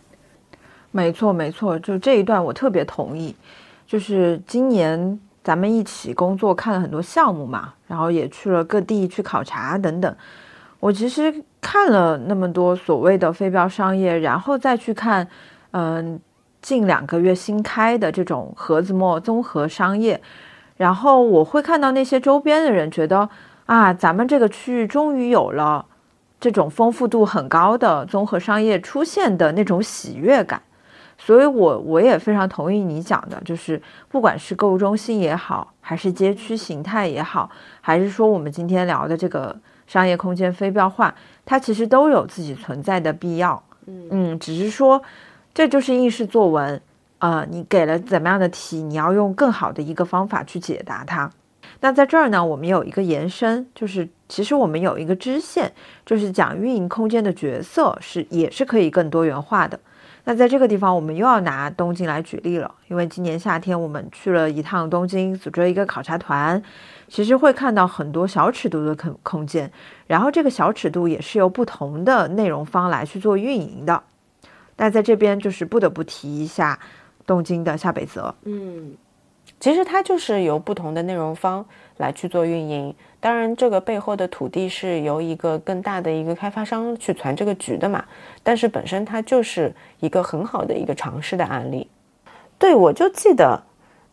[0.91, 3.35] 没错，没错，就这一段我特别同意，
[3.87, 5.21] 就是今年。
[5.41, 10.15] 咱们一起工作，看了很多项目嘛，然后也去了各地去考察等等。
[10.79, 15.27] 我其实看了那么多所谓的非标商业，然后再去看，
[15.71, 16.21] 嗯，
[16.61, 20.21] 近两个月新开的这种盒子墨综合商业，
[20.77, 23.27] 然后我会看到那些周边的人觉得
[23.69, 25.85] 啊，咱们这个区域终于有了
[26.41, 30.63] 这种丰富度很高的综合商业出现的那种喜悦感。
[31.19, 37.51] 所以，我我也非常同意你讲的，就是不管是购物中心也好，还是街区形态也好，
[37.83, 39.55] 还是说我们今天聊的这个
[39.87, 43.63] 商业空间非标化，它其实都有自己存在的必要。
[43.87, 45.03] 嗯，只是说
[45.53, 46.81] 这就是应试作文
[47.19, 51.31] 啊，你给了怎么样的题，你要用更好的一个方法去解答它。
[51.81, 55.73] 那在这儿呢，我们有一个延伸，就是其实我们有一个支线，
[56.05, 59.79] 就是讲运营空间的角色是也是可以更多元化的。
[60.25, 66.63] 那在这个地方，我们又要拿东京来举例了，因为今年夏天我们去了一趟东京，组织了一个考察团，
[67.07, 69.71] 其实会看到很多小尺度的空空间，
[70.07, 74.03] 然后这个小尺度也是由不同的内容方来去做运营的。
[74.77, 76.79] 那在这边就是不得不提一下
[77.25, 78.93] 东京的夏北泽，嗯，
[79.61, 81.65] 其实它就是由不同的内容方
[81.97, 82.95] 来去做运营。
[83.21, 88.05] 当然，这个背后的土地是由一个更大的一个开发商去传这个局的嘛。
[88.45, 91.89] 但是本身它就是一个很好的一个尝试的案例。
[92.59, 93.61] 对，我就记得，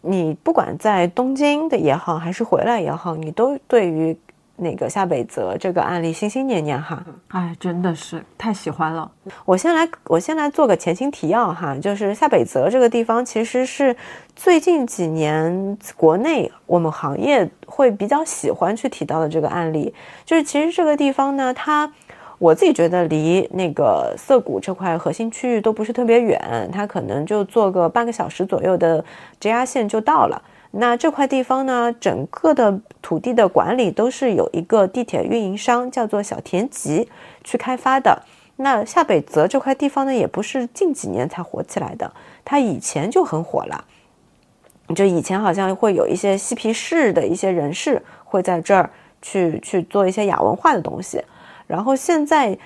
[0.01, 4.17] 你不管在东京的也好，还是回来也好，你都对于
[4.58, 7.04] 那个夏北泽这个案例心心念念哈。
[7.30, 9.12] 哎，真的是太喜欢了。
[9.46, 13.96] 我先来，我先来做个前情提要哈，就是夏北泽这个地方其实是
[14.36, 19.94] 最近几年国内我们行业会比较喜欢去提到的这个案例，
[20.26, 21.91] 就是其实这个地方呢，它。
[22.38, 29.04] 我自己觉得离那个涩谷这块核心区域都不是特别远，它可能就坐个半个小时左右的
[29.39, 30.41] JR 线就到了。
[30.77, 37.09] 那这块地方呢，整个的土地的管理都是有一个地铁运营商叫做小田急
[37.43, 38.23] 去开发的。
[38.57, 42.11] 那下北泽这块地方呢，也不是近几年才火起来的，
[42.43, 43.85] 它以前就很火了。
[44.95, 48.89] 就以前好像会有一些嬉皮士的一些人士会在这儿
[49.21, 51.23] 去去做一些亚文化的东西。
[51.67, 52.57] 然后现在，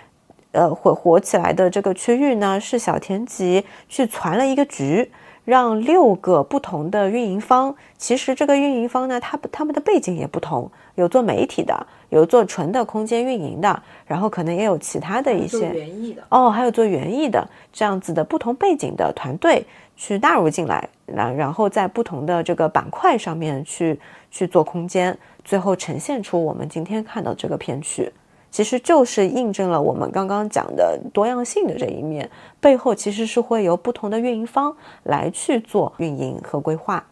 [0.52, 5.12] 呃，火火起来的这个区域呢，是小田急去传了一个局，
[5.50, 7.76] 让六个不同的运营方。
[7.98, 19.66] 其实这个运营方呢，他他们的背景也不同，有做媒体的，有做纯的空间运营的，然后可能也有其他的一些园艺的哦，还有做园艺的这样子的不同背景的团队
[19.98, 28.10] 去纳入进来，然然后在不同的这个板块上面去去做空间，最后呈现出我们今天看到这个片区。
[28.52, 37.04] 其实就是印证了我们刚刚讲的多样性的这一面，背后其实是会由不同的运营方来去做运营和规划。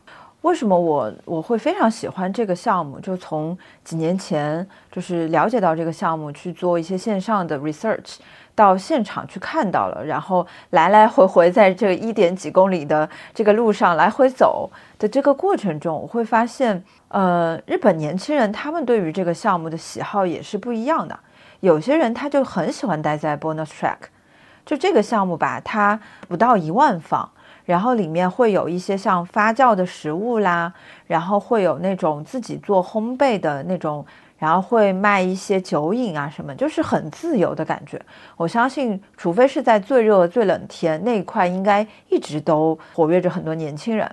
[0.42, 3.00] 为什么我我会非常喜欢这个项目？
[3.00, 8.18] 就从几年前就是了解到这个项目，去做一些线上的 research，
[8.56, 21.20] 到现场去看到了，然后来来回回在这一点几公里的这个路上来回走的这个过程中，我会发现，呃，日本年轻人他们对于这个项目的喜好也是不一样的。
[21.60, 23.98] 有些人他就很喜欢待在 bonus track，
[24.66, 27.30] 就这个项目吧，它不到一万方，
[27.66, 30.72] 然后里面会有一些像发酵的食物啦，
[31.08, 34.06] 然后会有那种自己做烘焙的那种，
[34.38, 38.00] 然后会卖一些酒饮啊什么，就是很自由的感觉。
[38.36, 44.10] 我相信，除非是在最热最冷天那一块，应该一直都活跃着很多年轻人。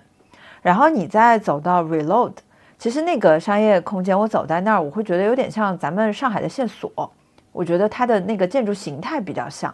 [0.63, 2.33] 然后你再走到 reload，
[2.79, 7.13] 其实那个商业空间，我走在那儿，我会觉得有点像咱们上海的线索。
[7.55, 9.73] 我觉得它的那个建筑形态比较像，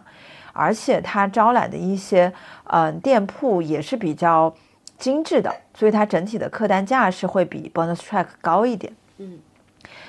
[0.53, 2.31] 而且它招揽的一些
[2.65, 4.53] 嗯店铺也是比较
[4.99, 8.93] 精致的，所以它整体的客单价是会比 Bonus Track 高一点。
[9.17, 9.39] 嗯，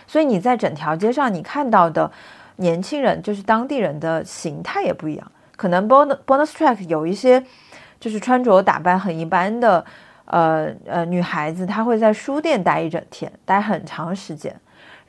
[0.07, 2.13] 所以你在整条街上你看到的
[2.57, 5.33] 年轻人，就是当地人的形态也不一样。
[5.57, 7.43] 可能 Bonus Bonus Track 有一些
[7.99, 9.83] 就是穿着打扮很一般的
[10.27, 14.55] 呃呃女孩子，她会在书店待一整天，待很长时间。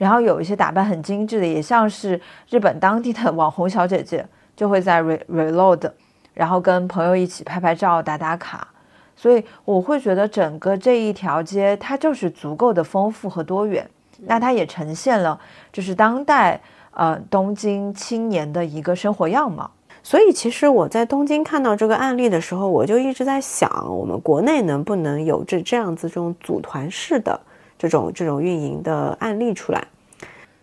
[0.04, 5.90] 然后有一些打扮很精致的，也像是日本当地的网红小姐姐，就会在 re reload，
[6.34, 8.68] 然后跟朋友一起拍拍照、打打卡。
[9.16, 13.90] 所以我会觉得整个这一条街它就是足够的丰富和多元。
[14.26, 15.40] 那它也呈现了
[15.72, 16.60] 就是当代
[16.92, 19.72] 呃东京青年的一个生活样貌。
[20.04, 27.40] 所以其实我在东京看到这个案例的时候，我就一直在想，我们国内能不能有这这样子这种组团式的。
[27.76, 29.84] 这种这种运营的案例出来，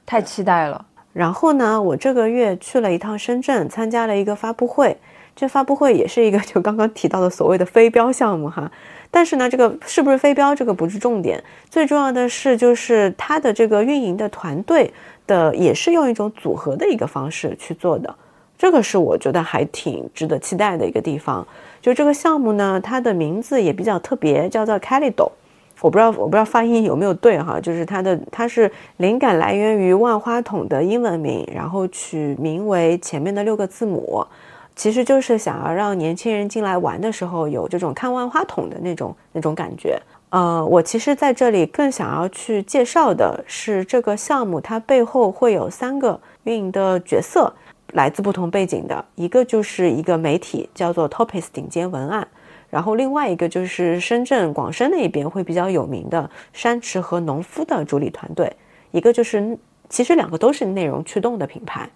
[0.04, 0.84] 太期待了。
[1.12, 4.96] 然后呢，我这个月去了一趟深圳，参加了一个发布会。
[5.34, 8.70] 这发布会也是一个就刚刚提到的所谓的非标项目哈。
[9.10, 11.42] 但是呢，这个是不是非标，这个不是重点。
[11.68, 14.92] 最重要的是，就是它的这个运营的团队
[15.26, 18.14] 的也是用一种组合的一个方式去做的。
[18.58, 21.46] 这个是我觉得还挺值得期待的一个地方。
[21.80, 25.32] 就这个项目呢，它的名字也比较特别，叫做 Calido。
[25.80, 34.24] 我不知道，我不知道发音有没有对哈，就是它的它是灵感来源于万花筒的英文名，然后取名为前面的六个字母，
[34.76, 40.00] 其实就是想要让年轻人进来玩的时候有这种看万花筒的那种那种感觉。
[40.28, 47.52] 呃，我其实在这里更想要去介绍的是这个项目，它背后会有三个运营的角色，
[47.94, 52.28] 来自不同背景的，一个就是一个媒体叫做 Topis 顶尖文案。
[52.70, 58.50] 然后另外一个就是深圳广深那边会比较有名的山池和农夫的主理团队，
[58.92, 59.58] 一个就是
[59.88, 61.90] 其实两个都是内容驱动的品牌，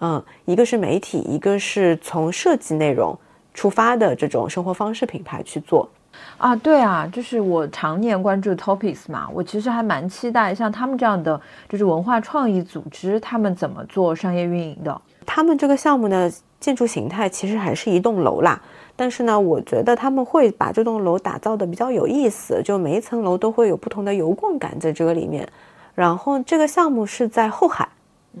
[0.00, 3.18] 嗯，一个是媒体，一个是从设计内容
[3.54, 5.88] 出发的这种生活方式品牌去做。
[6.36, 11.40] 啊，对啊，就是我常年关注 Topics 嘛，我其实还蛮期待像他们这样的
[11.70, 15.00] 就是文化创意组织，他们怎么做商业运营的。
[15.24, 18.60] 他们这个项目的建筑形态其实还是一栋楼啦。
[18.94, 25.48] 但是呢，我觉得他们会把这栋楼打造的比较有意思，就每一层楼都会有不同的游逛感在这个里面。
[25.94, 27.88] 然后这个项目是在后海，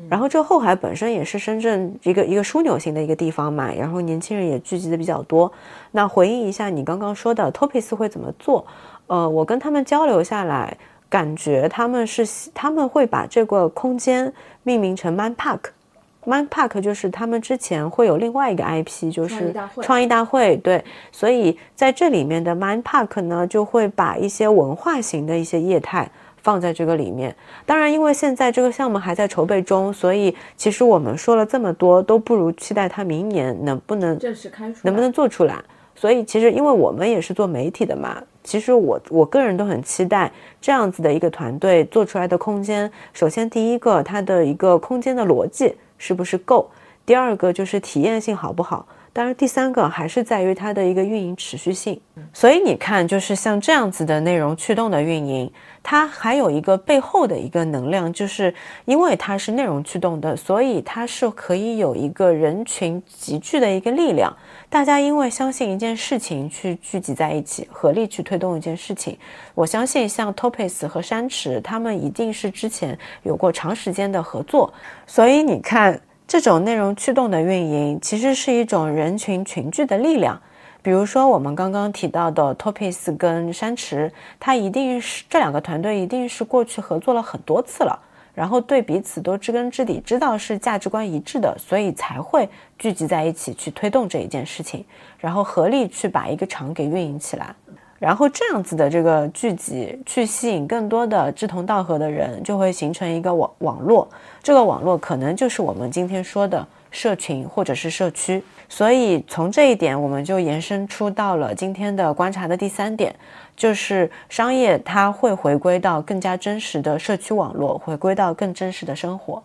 [0.08, 5.50] 然后这个后海本身也是深圳一个一个枢纽型的一个地方嘛，然后年轻人也聚集的比较多。
[5.90, 8.64] 那回应一下你刚刚说的 Topis 会怎么做？
[9.06, 10.76] 呃，我跟他们交流下来，
[11.10, 14.32] 感觉他们是他们会把这个空间
[14.62, 15.60] 命名成 Mind Park。
[16.24, 20.56] Mind Park 就是他们之前会有另外一个 IP，就是创意大会。
[20.58, 26.08] 对，所以在这里面的 Mind Park 呢，就会把一些文化型的一些业态
[26.40, 27.34] 放在这个里面。
[27.66, 35.56] 当然，因为现在这个项目还在筹备中，所以其实我们说了这么多，都不如期待它明年能不能正式开出，能不能做出来。
[35.96, 42.90] 所以其实，因为我们也是做媒体的嘛，其实我我个人都很期待这样子的一个团队做出来的空间。
[43.12, 45.74] 首先，第一个，它的一个空间的逻辑。
[46.02, 46.68] 是不是够？
[47.06, 48.88] 第二个就是体验性好不好？
[49.14, 52.00] 当然，第三个还是在于它的一个运营持续性。
[52.32, 55.52] 所以你看，就是像这样子的内容驱动的运营，
[55.82, 58.54] 它还有一个背后的一个能量，就是
[58.86, 64.34] 因为它是内容驱动的，所以它是可以有一个人群集聚的一个力量。
[64.70, 69.18] 大家因为相信一件事情去聚集在一起，合力去推动一件事情。
[69.54, 74.72] 我相信像 Topis 和山池，他们一定是之前有过长时间的合作。
[75.06, 80.40] 所以你看，这种内容驱动的运营，其实是一种人群群聚的力量。
[80.80, 84.10] 比如说，我们刚刚提到的 Topis 跟山池，
[84.40, 87.96] 它一定是这两个团队一定是过去合作了很多次了，
[88.34, 92.48] 然后对彼此都知根知底，知道是价值观一致的，所以才会
[92.78, 94.84] 聚集在一起去推动这一件事情，
[95.18, 97.54] 然后合力去把一个场给运营起来。
[98.02, 104.08] 然后这样子的这个聚集，去吸引更多的志同道合的人，就会形成一个网网络。
[104.42, 108.42] 这个网络可能就是我们今天说的社群或者是社区。
[108.68, 113.14] 所以从这一点，我们就延伸出到了今天的观察的第三点，
[113.56, 119.40] 就是商业它会回归到更加真实的社区网络，回归到更真实的生活。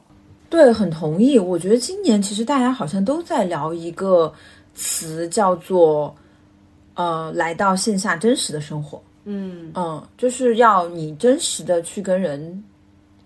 [0.50, 1.38] 对，很同意。
[1.38, 4.34] 我觉得今年其实大家好像都在聊一个
[4.74, 6.16] 词，叫做。
[6.98, 12.64] 呃，来到线下真实的生活，嗯嗯，就是要你真实的去跟人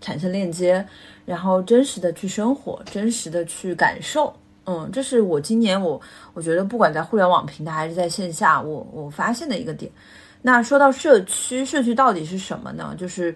[0.01, 0.86] 产生链接，
[1.26, 4.34] 然后真实的去生活，真实的去感受，
[4.65, 5.99] 嗯，这是我今年我
[6.34, 9.89] 我觉得不管在互联网平台还是在线下，我我发现的一个点。
[10.41, 12.93] 那说到社区，社区到底是什么呢？
[12.97, 13.34] 就是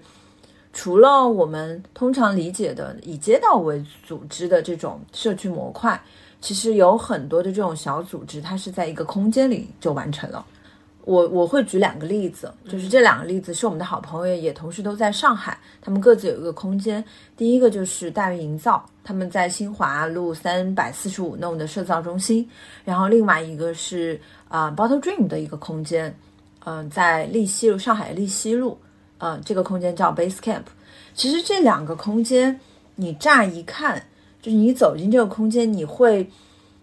[0.76, 6.00] 除了我们通常理解的以街道为组织的这种社区模块。
[6.42, 10.46] 其实有很多的这种小组织，它是在一个空间里就完成了。
[11.04, 17.04] 我我会举两个例子，就是这两个例子是我们的好朋友，也同时都在上海，他们各自有一个空间。
[17.36, 22.48] 第一个就是大运营造，他们在新华路三百四十五弄的社造中心，
[22.84, 26.16] 然后另外一个是啊 Bottle Dream 的一个空间，
[26.64, 28.78] 嗯，在利西路，上海利西路，
[29.26, 30.64] 嗯，这个空间叫 Base Camp。
[31.16, 32.60] 其实这两个空间，
[32.96, 34.04] 你乍一看。
[34.42, 36.30] 就是你走进这个空间，你会，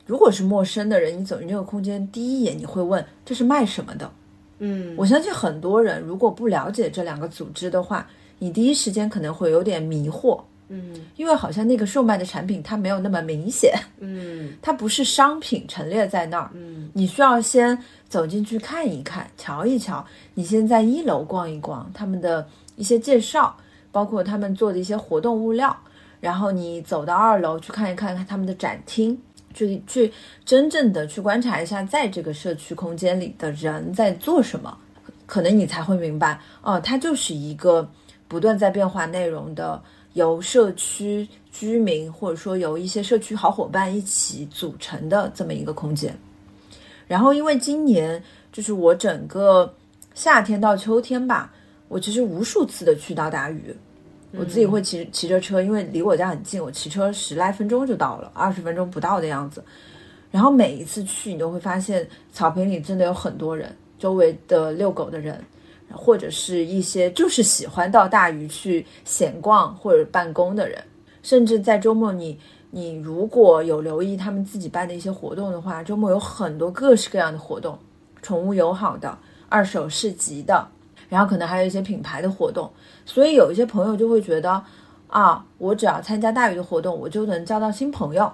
[0.05, 4.11] 如果是陌生的人，你走进这个空间，第一眼你会问这是卖什么的？
[4.59, 8.05] 嗯，我相信很多人如果不了解这两个组织的话，
[8.41, 10.41] 你第一时间可能会有点迷惑，
[10.71, 17.79] 嗯，因为好像那个售卖的产品它没有那么明显，嗯，它不是商品陈列在那儿，嗯，你需要先
[18.13, 20.05] 走进去看一看，瞧一瞧，
[20.35, 22.47] 你先在一楼逛一逛他们的
[22.77, 23.57] 一些介绍，
[23.91, 25.75] 包括他们做的一些活动物料。
[26.21, 29.19] 然后你走到二楼去看一看，看他们的展厅，
[29.55, 30.13] 去去
[30.45, 34.77] 真正的去观察一下，在这个社区空间里的人在做什么，
[35.25, 37.89] 可能你才会明白，哦，它就是一个
[38.29, 39.83] 不断在变化内容的，
[40.13, 46.15] 由社区居民或者说由一些社区好伙伴一起组成的这么一个空间。
[47.13, 49.71] 然后因为今年就是我整个
[50.15, 51.53] 夏天到秋天吧，
[51.89, 53.77] 我其实无数次的去到大屿。
[54.35, 59.63] 我自己会骑骑着车，因为离我家很近，我骑车十来分钟就到了，二十分钟不到的样子。
[60.31, 65.39] 然后每一次去，你都会发现草坪里真的有很多人，周围的遛狗的人，
[65.93, 70.83] 或者是一些就是喜欢到大鱼去闲逛或者办公的人，
[71.23, 72.41] 甚至在周末，你
[72.75, 77.79] 你如果有留意他们自己办的一些活动的话，周末有很多各式各样的活动，
[78.23, 79.19] 宠物友好的、
[79.51, 80.67] 二手市集的，
[81.11, 82.71] 然后可能还有一些品牌的活动。
[83.05, 84.65] 所以有一些朋友就会觉得，
[85.09, 88.33] 啊，我只要参加大鱼的活动，我就能交到新朋友。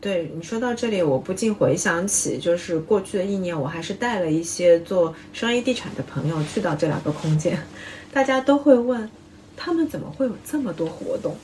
[0.00, 7.62] 对你说到这里，我不禁回想起，就是过去的一年，我还是带了一些做商业地产的朋友去到这两个空间，
[8.10, 9.10] 大家都会问，
[9.54, 11.36] 他们怎么会有这么多活动？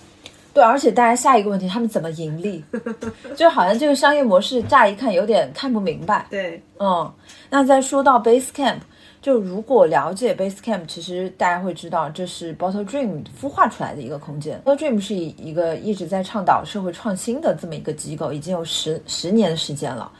[0.57, 2.65] 对，而且大家下一个问题，他们怎么盈利？
[3.37, 6.27] 就好像这个商业模式乍一看有点看不明白。
[6.31, 7.13] 对，嗯，
[7.51, 8.79] 那再说到 Base Camp。
[9.21, 14.63] 就如果了解 Basecamp，其实大家会知道这是 Bottle Dream 孵化出来的一个空间。
[14.65, 20.11] Bottle Dream 是以一个一直在倡导社会创新的这么一个机构，已经有十十年的时间了。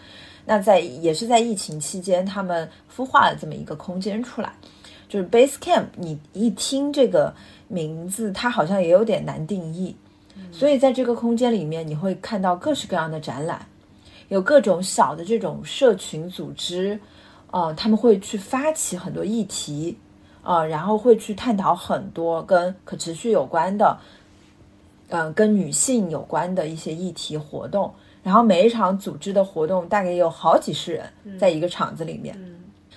[0.45, 4.53] 那在也是在疫情期间，他们孵化了这么一个空间出来。
[5.09, 7.33] 就是 Base Camp，你一听这个
[7.69, 9.95] 名字，它好像也有点难定义。
[10.59, 13.61] 所以在这个空间里面，你会看到各式各样的展览，
[14.29, 16.99] 有各种小的这种社群组织，
[17.51, 19.99] 呃，他们会去发起很多议题，
[20.43, 23.99] 呃，然后会去探讨很多跟可持续有关的，
[25.11, 27.93] 嗯，跟女性有关的一些议题活动。
[28.23, 31.05] 然后每一场组织的活动大概有好几十人
[31.39, 32.35] 在一个场子里面。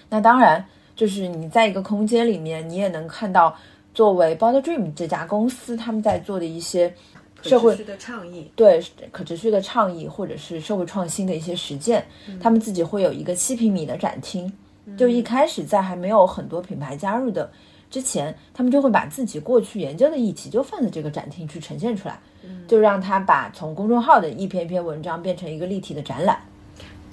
[0.09, 3.53] 那当然，就是你在一个空间里面，你也能看到
[3.93, 6.95] 作为 Body Dream 这家公司他们在做的一些。
[7.41, 12.05] 社会的倡议，对可持续的倡议，或者是社会创新的一些实践，
[12.39, 14.51] 他们自己会有一个七平米的展厅。
[14.97, 17.49] 就一开始在还没有很多品牌加入的
[17.91, 22.19] 之前，他们就会把自己过去研究的议题就放在这个展厅去呈现出来，
[22.67, 26.39] 就让他把从公众号的一篇篇文章变成一个立体的展览。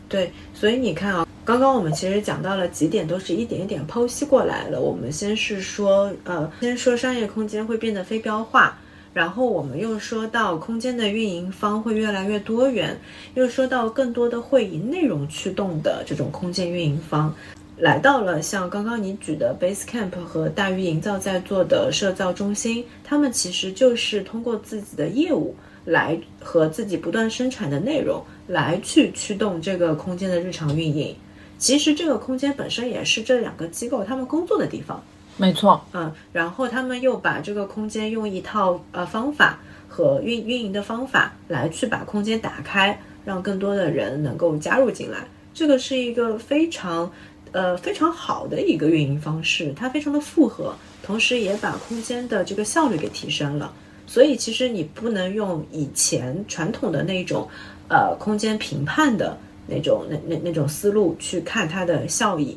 [0.08, 4.80] 对，所以你看啊，刚刚我们其实讲到了几点，都是一点一点剖析过来了。
[4.80, 8.78] 我们先是说，呃，先说商业空间会变得非标化。
[9.16, 12.94] 然后我们又说到空间的运营方会越来越多元，
[13.32, 17.34] 又说到更多的会以内容驱动的这种空间运营方，
[17.78, 25.56] 来到了像刚刚你举的 Basecamp 和大鱼营造在做的社造中心，他们其实就是通过自己的业务
[25.86, 31.16] 来和自己不断生产的内容来去驱动这个空间的日常运营。
[31.56, 35.02] 其实这个空间本身也是这两个机构他们工作的地方。
[35.38, 45.18] 没错，嗯，然后他们又把这个空间用一套呃方法和运运营的方法来去把空间打开，让更多的人能够加入进来。
[45.52, 47.12] 这个是一个非常
[47.52, 53.70] 呃非常好的一个运营方式，它非常的复合，同时也把空间的这个效率给提升了。
[54.06, 57.46] 所以其实你不能用以前传统的那种
[57.88, 62.56] 呃空间评判的那种那那那种思路去看它的效益。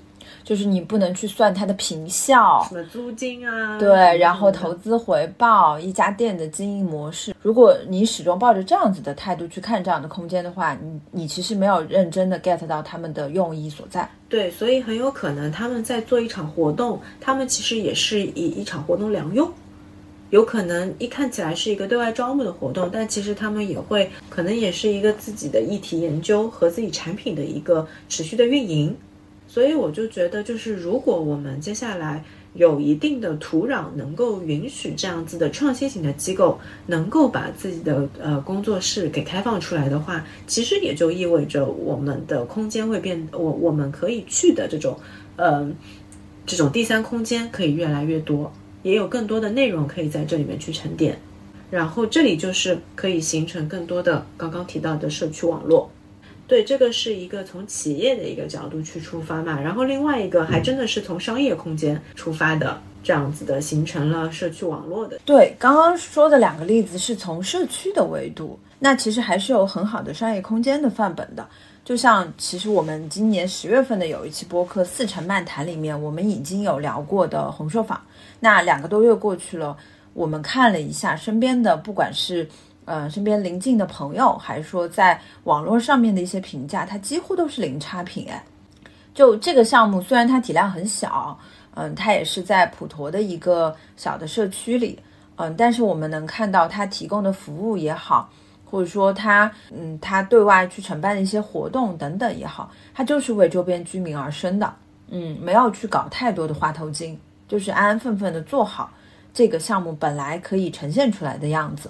[0.50, 3.78] 就是你不能去算它的平效，什么租金啊？
[3.78, 7.36] 对，然后投资回报，一家店的经营模式。
[7.40, 14.10] 如果你始终抱着这样子的态度去看这样的空间的话，你你其实没有认真的 get 到他们的用意所在。
[14.28, 19.48] 对，所以很有可能他们在做一场活动，他们其实也是以一场活动良用。
[20.32, 28.96] 有可能一看起来是一个对外招募的活动，但其实他们也会可能也是一个自己的议题研究和自己产品的一个持续的运营。
[29.52, 32.24] 所以我就觉得，就是如果我们接下来
[32.54, 44.96] 有一定的土壤，能够允许这样子的创新型的机构能够把自己的呃工作室给开放出来的话，其实也就意味着我们的空间会变，我我们可以去的这种
[45.36, 45.68] 呃
[46.46, 51.20] 这种第三空间可以越来越多，也有更多的内容可以在这里面去沉淀，
[51.72, 55.90] 然后这里就是可以形成更多的刚刚提到的社区网络。
[56.50, 65.20] 对，这个是一个从企业的一个角度去出发嘛，然后另外一个还真的是从商业空间出发的，这样子的形成了社区网络的。
[65.24, 71.48] 对，刚刚说的两个例子是从社区的维度，那其实还是有很好的商业空间的范本的。
[71.86, 78.02] 就像其实我们今年十月份的有一期播客《四城漫谈》里面，我们已经有聊过的红硕坊。
[78.40, 79.78] 那两个多月过去了，
[80.16, 82.50] 我们看了一下身边的，不管是。
[82.90, 88.28] 呃，身边邻近的朋友，还是说在网络上面的一些评价，它几乎都是零差评。
[88.28, 88.44] 哎，
[89.14, 91.38] 就这个项目，虽然它体量很小，
[91.76, 94.98] 嗯，它也是在普陀的一个小的社区里，
[95.36, 98.28] 嗯，但是我们能看到它提供的服务也好，
[98.66, 104.74] 或者说它，嗯，它对外去承办的一些活动等等也好，它就是为周边居民而生的，
[105.10, 107.16] 嗯，没有去搞太多的花头金，
[107.48, 108.92] 就是安安分分的做好
[109.34, 111.90] 这个项目本来可以呈现出来的样子。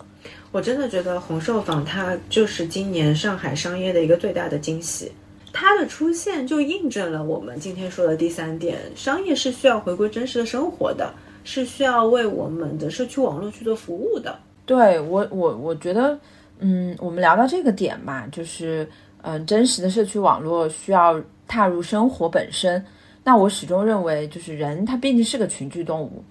[0.52, 5.12] 我真的觉得红寿坊它就是今年上海商业的一个最大的惊喜，
[5.54, 11.14] 它的出现就印证了我们今天说的第三点：商业是需要回归真实的生活的，
[11.44, 14.38] 是需要为我们的社区网络去做服务的。
[14.66, 16.20] 对我，我我觉得，
[16.60, 18.88] 嗯，我们聊到这个点嘛，就是，
[19.22, 22.84] 嗯，真实的社区网络需要踏入生活本身。
[23.24, 26.24] 那我始终认为，就是人他毕竟是个群居动物，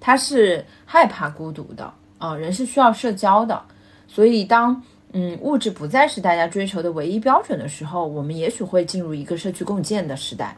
[0.00, 1.92] 他是害怕孤独的。
[2.18, 3.62] 啊，人是需要社交的，
[4.08, 4.82] 所以当
[5.12, 10.56] 嗯物质不再是大家追求的唯一标准的时候，我们也许会进入一个社区共建的时代。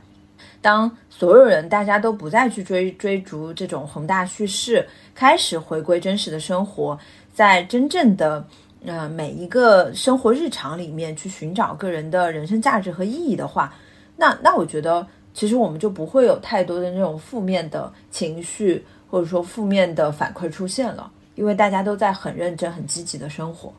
[0.61, 4.87] 当所有人大家都不再去追追逐这种宏大叙事，
[5.17, 6.97] 开始回归真实的生活，
[7.35, 8.47] 在真正的
[8.85, 13.75] 呃每一个生活日常里面去寻找个人的人生价值和意义的话，
[14.17, 21.11] 那那我觉得其实我们就不会有太多的那种负面的情绪或者说负面的反馈出现了。
[21.35, 23.73] 因为大家都在很认真、很积极的生活，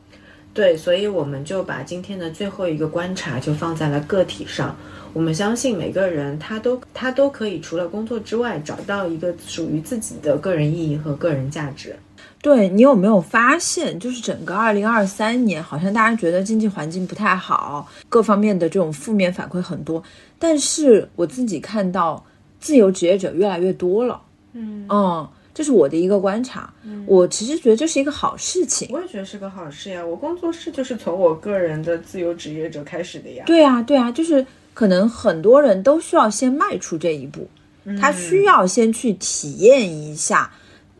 [0.54, 4.74] 对，所以我们就把今天的最后一个观察就放在了个体上。
[5.12, 11.94] 我们相信每个人他都他都可以除了工作之外找到一个属于自己的个人意义和个人价值。
[12.40, 20.02] 对你有没有发现，就是整个二零二三年，好像大家觉得经济环境不太好，各方面的这种负面反馈很多，
[20.38, 22.24] 但是我自己看到
[22.58, 24.18] 自由职业者越来越多了。
[24.52, 25.28] 嗯嗯。
[25.52, 26.72] 这是我的一个观察，
[27.06, 28.88] 我其实觉得这是一个好事情。
[28.92, 33.42] 我也觉得是个好事呀，我工作室就是从我个人的自由职业者开始的呀。
[33.46, 37.48] 对啊，对啊，就是可能很多人都需要先迈出这一步，
[38.00, 40.50] 他需要先去体验一下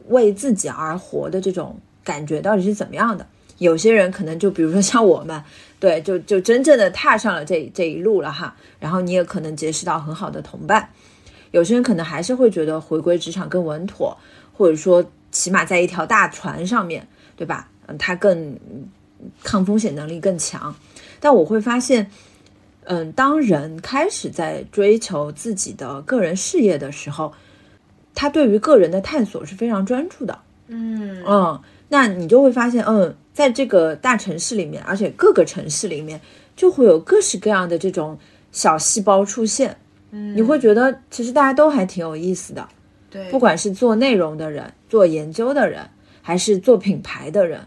[0.08, 3.24] 为自己而活的这种感觉到底是怎么样的。
[3.58, 5.40] 有些人可能就比如说像我们，
[5.78, 8.54] 对，就就真正的踏上了这这一路了哈。
[8.80, 10.90] 然后你也可能结识到很好的同伴。
[11.50, 14.16] 有些人可能还是会觉得回归职场更稳妥。
[14.52, 17.66] 或者说，起码在一条大船上面对吧？
[17.86, 18.58] 嗯，他更
[19.42, 20.74] 抗风险能力更强。
[21.18, 22.10] 但我会发现，
[22.84, 27.32] 嗯，当人开始在追求自己的个人事业的时候，
[28.14, 30.38] 他对于个人的探索是非常专注的。
[30.66, 36.20] 嗯嗯，那你就会发现，嗯，在这个大城市里面，而且各个城市里面，
[36.54, 38.18] 就会有各式各样的这种
[38.52, 39.78] 小细胞出现。
[40.10, 42.68] 嗯，你会觉得其实大家都还挺有意思的。
[43.10, 45.88] 对，不管是做内容的人、做研究的人，
[46.22, 47.60] 还是做品牌的人，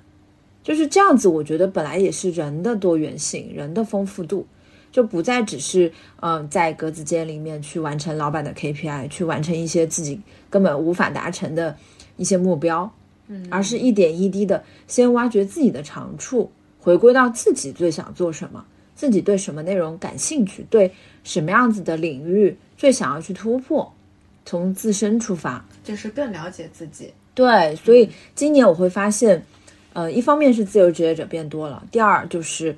[0.63, 1.27] 就是这样子。
[1.27, 4.47] 我觉得本来也是人的多元性、人的丰富度，
[4.89, 5.91] 就不再只是
[6.21, 11.75] 嗯在格子间里面去完成老板的 KPI，去完成一些自己根本无法达成的
[12.15, 12.89] 一些目标，
[13.27, 18.63] 嗯，而是一点一滴的先挖掘自己的长处，回归到自己最想做什么，
[18.95, 20.93] 自己对什么内容感兴趣，对
[21.23, 23.91] 什么样子的领域最想要去突破。
[24.45, 27.13] 从自身出发，就是更了解自己。
[27.33, 29.41] 对，所以今年我会发现，
[29.93, 32.75] 呃，一方面是自由职业者变多了，第二就是，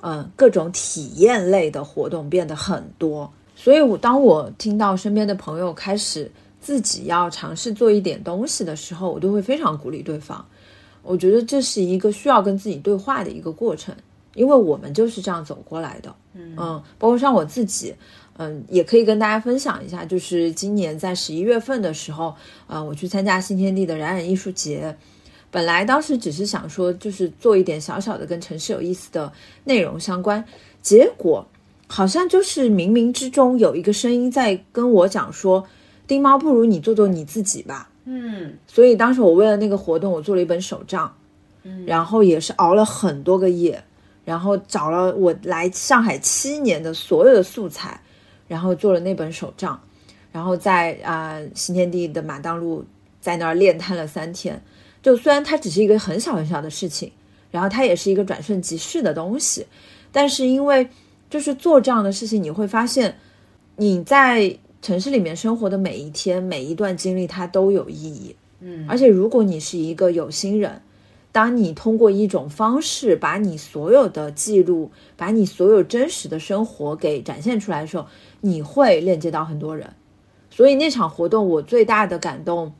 [0.00, 3.28] 嗯，各种体验类的活动变得很多。
[3.56, 6.30] 所以，我当我听到身边的朋友开始
[6.60, 10.46] 自己要尝试做一点东西的时候，我都会非常鼓励对方。
[11.02, 13.92] 我觉得这是一个需要跟自己对话的一个过程，
[14.38, 16.14] 因为我们就是这样走过来的。
[16.34, 16.56] 嗯，
[16.98, 17.94] 包括像我自己。
[18.40, 22.32] 嗯，也可以跟大家分享一下，就是今年在十一月份的时候，
[22.68, 24.96] 呃，我去参加新天地的冉冉艺术节。
[25.50, 29.32] 本来当时只是想说，就是做一点小小的跟城市有意思的
[29.64, 30.44] 内容相关，
[30.80, 31.44] 结果
[31.88, 35.66] 好像就是冥冥之中有一个声音在跟我讲说
[36.06, 41.12] ：“丁猫，不如你做做你自己吧。”嗯，所以当时我为了那个活动，我做了一本手账，
[41.64, 43.82] 嗯，然后也是熬了很多个夜，
[44.28, 47.98] 然后找了我来上海七年的所有的素材。
[48.46, 49.78] 然后做了那本手账，
[50.32, 52.82] 然后在啊新天地的马当路
[53.20, 54.58] 在那儿练摊了三天。
[55.02, 57.12] 就虽然它只是一个很小很小的事情，
[57.50, 59.66] 然后它也是一个转瞬即逝的东西，
[60.10, 60.88] 但是因为
[61.28, 63.18] 就是做这样的事情，你会发现
[63.76, 68.34] 你在城市里面生活的每一天每一段经历它都有意义。
[68.60, 70.80] 嗯，而且如果你是一个有心人。
[71.38, 78.08] 当你通过一种方式把你所有的记录，把你所有真实的生活给展现出来的时候，
[78.40, 79.94] 你会链接到很多人。
[80.50, 82.72] 所以那场活动我最大的感动，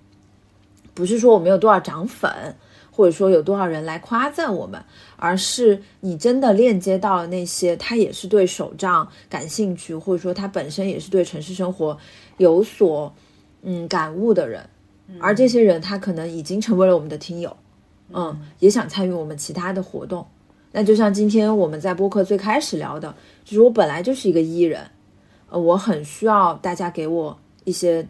[0.92, 2.56] 不是说我们有多少涨粉，
[2.90, 4.84] 或者说有多少人来夸赞我们，
[5.14, 11.96] 而是你真的链接到了那些他也是对手账感兴趣，或者说他本身也是对城市生活
[12.38, 13.14] 有所
[13.62, 14.68] 嗯感悟的人，
[15.20, 17.56] 而这些人他可能已经成为了我们的听友。
[18.12, 20.26] 嗯，也想参与我们其他的活动。
[20.72, 24.82] 那就像今天我们在播客最开始聊的，就是我本来就是一个艺人，
[25.48, 28.06] 呃，我很需要大家给我一些，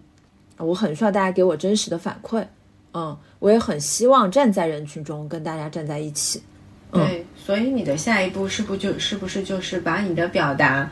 [0.56, 2.44] 我很需要大家给我真实的反馈。
[2.92, 6.42] 嗯，我也很希望站在人群中跟大家站在一起。
[6.90, 10.90] 对，所以你的下一步是不就是不是就是把你的表达，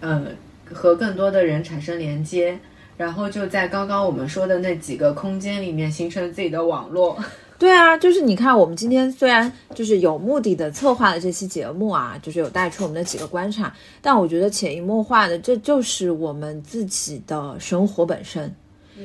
[0.00, 0.26] 呃，
[0.72, 2.58] 和更多的人产生连接，
[2.96, 7.18] 然后就在刚刚我们说的那几个空间里面形成自己的网络。
[7.64, 18.54] 对啊，就是你看，我们今天虽然就是有目的的策划了这期节目啊，就是有带出我们的几个观察，但我觉得潜移默化的，这就是我们自己的生活本身，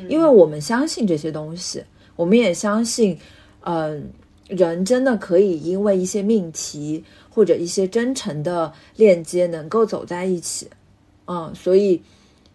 [0.10, 1.82] 因为我们相信这些东西，
[2.18, 3.18] 我们也相信，
[3.62, 4.12] 嗯，
[4.50, 10.70] 人真的可以因为一些命题或者一些真诚的链接能够走在一起，
[11.28, 12.02] 嗯，所以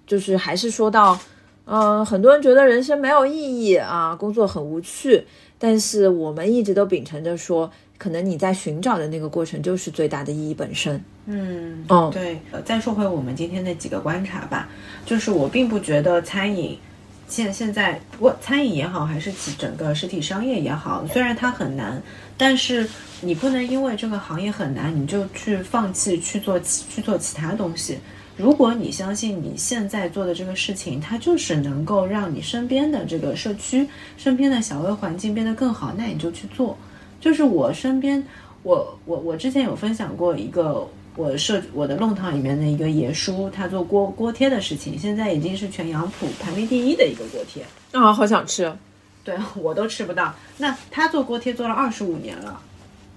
[0.07, 1.18] 就是还是说到，
[1.64, 5.26] 嗯，很多人觉得人生没有意义啊，工作很无趣。
[5.66, 11.02] 但是我们一直都秉承着说，可能你在寻找的那个过程就是最大的意义本身。
[11.24, 12.38] 嗯，哦，对。
[12.66, 14.68] 再说回我们今天的几个观察吧，
[15.06, 16.78] 就是我并不觉得餐饮，
[17.28, 22.02] 现现在，不过餐饮也好，还是整个实体商业也好，虽然它很难，
[22.36, 22.86] 但是
[23.22, 27.98] 你不能因为这个行业很难，你就去放弃去做去做其他东西。
[28.37, 36.76] 如果你相信你现在做的这个事情，它就是能够让你身边的这个社区、身边的小微环境变得更好，那你就去做。
[37.20, 38.22] 就是我身边，
[38.64, 47.64] 我我我之前有分享过一个我社我的弄堂里面的一个爷叔，他做锅锅贴的事情，现在已经是全杨浦排名第一的一个锅贴。
[47.93, 48.72] 啊，好想吃。
[49.22, 50.35] 对我都吃不到。
[50.59, 52.61] 那他做锅贴做了二十五年了。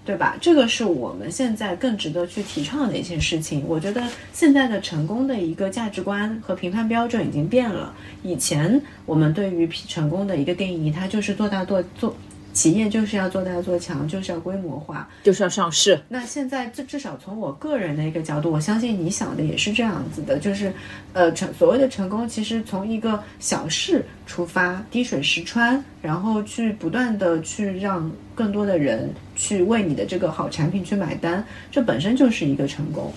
[0.08, 0.38] 对吧？
[0.40, 3.62] 这个是我们现在更值得去提倡的一些事情。
[3.68, 4.02] 我觉得
[4.32, 7.94] 现在的成功的一个价值观和评判标准已经变了。
[8.24, 12.16] 以前我们对于成功的一个定义，它就是做大做做。
[12.54, 16.00] 企业就是要做大做强，就是要规模化，就是要上市。
[16.10, 20.74] 那现在至至少从我个人的一个角度，我相信你想的也是这样子的，就是，
[21.14, 33.14] 呃，成所谓的成功，其实从一个小事出发，滴水石穿，然后去不断的去让更多的人去为你的这个好产品去买单，这本身就是一个成功。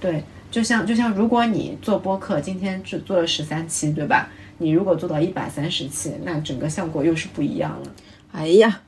[0.00, 4.28] 对，就像就像如果你做播客，今天只做了十三期，对吧？
[4.58, 7.90] 你如果做到一百三十期，那整个效果又是不一样了。
[8.34, 8.80] 哎呀，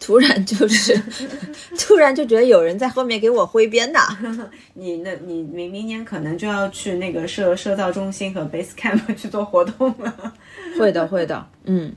[0.00, 1.00] 突然就是，
[1.78, 4.00] 突然就觉得有人在后面给我挥鞭呐。
[4.74, 10.34] 你那，你明明年可能就要去那个社社造中心和 Base Camp 去做活动了。
[10.76, 11.46] 会的，会的。
[11.64, 11.92] 嗯，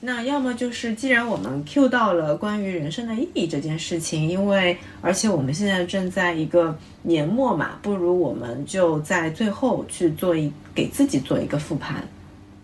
[0.00, 12.06] 那要么就是，既然我们 Q 到了关于人生的意义这件事情，因为而且我们现在正在一个年末嘛，不如我们就在最后去做一给自己做一个复盘。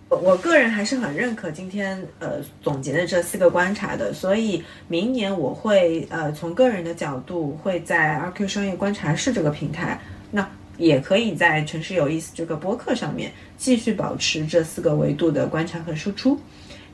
[0.09, 9.99] 我个人还是很认可今天呃总结的这四个观察的，所以明年我会呃从个人的角度会在 RQ 商业观察室这个平台，
[10.31, 16.39] 那也可以在城市有意思这个播客上面继续保持这四个维度的观察和输出，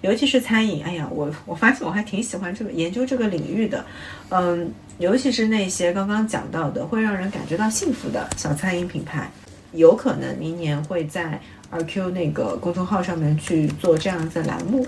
[0.01, 3.85] 尤其是餐饮，哎呀，我我发现我还挺喜欢这个研究这个领域的，
[4.31, 9.31] 嗯，尤其是那些刚刚讲到的会让人感觉到幸福的小餐饮品牌，
[9.73, 11.39] 有可能明年会在。
[11.71, 14.85] 二 Q 那个公众号上面去做这样子的栏目，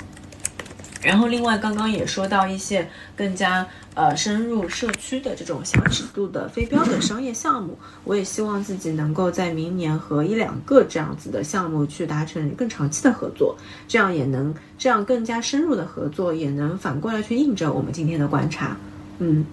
[1.01, 3.65] 然后另外刚刚也说到一些更加
[3.95, 13.57] 呃深入社区的这种小尺度的非标的商业项目，我也希望自己能够在明年和一两个这样子的项目去达成更长期的合作，
[13.87, 18.77] 这样也能这样更加深入的合作，也能反过来去印证我们今天的观察，
[19.21, 19.47] 嗯，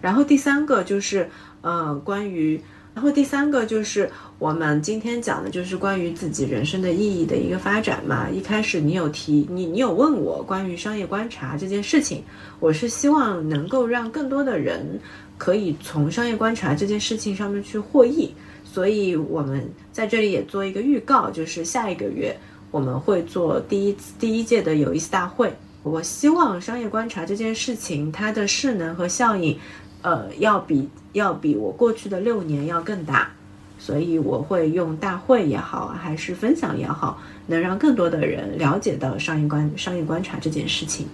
[0.00, 1.28] 然后第三个就是
[1.60, 2.58] 呃关于。
[2.94, 8.30] 然后第三个就是我们今天讲的，就是关于自己人生的意义的一个发展嘛。
[8.30, 12.22] 一开始你有提你你有问我关于商业观察这件事情，
[12.60, 15.00] 我是希望能够让更多的人
[15.36, 18.32] 可以从商业观察这件事情上面去获益。
[18.64, 22.36] 所以我们在这里也做一个预告，就是下一个月
[22.70, 25.52] 我们会做第一次第一届的有意思大会。
[25.82, 29.58] 我希望商业观察这件事情它的势能和效应。
[30.02, 33.30] 呃，要比要比我过去的六年要更大，
[33.78, 41.08] 所以我会用大会也好，还是分享也好，能让更多的人了解到商业观商业观察这件事情。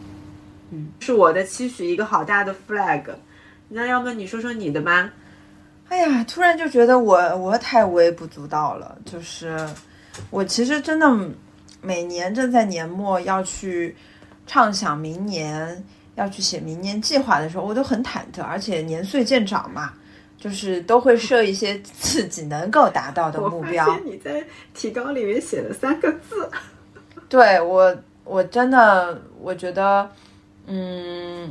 [0.71, 3.05] 嗯，是我的期许，一个好大的 flag。
[3.69, 5.11] 那要么你说说你的吧？
[5.89, 8.97] 哎呀，突然就觉得我我太微不足道了。
[9.05, 9.69] 就是
[10.31, 11.07] 我其实真的
[11.83, 13.95] 每年正在年末要去
[14.47, 15.85] 畅想明年。
[16.21, 19.95] 要去写明年计划的时候，我都很忐忑，而且年岁渐长嘛，
[20.39, 23.99] 就是都会设一些自己能够达到的目标。
[24.05, 24.45] 你在
[24.75, 26.49] 提纲里面写了三个字，
[27.27, 30.09] 对我，我真的，我觉得，
[30.67, 31.51] 嗯，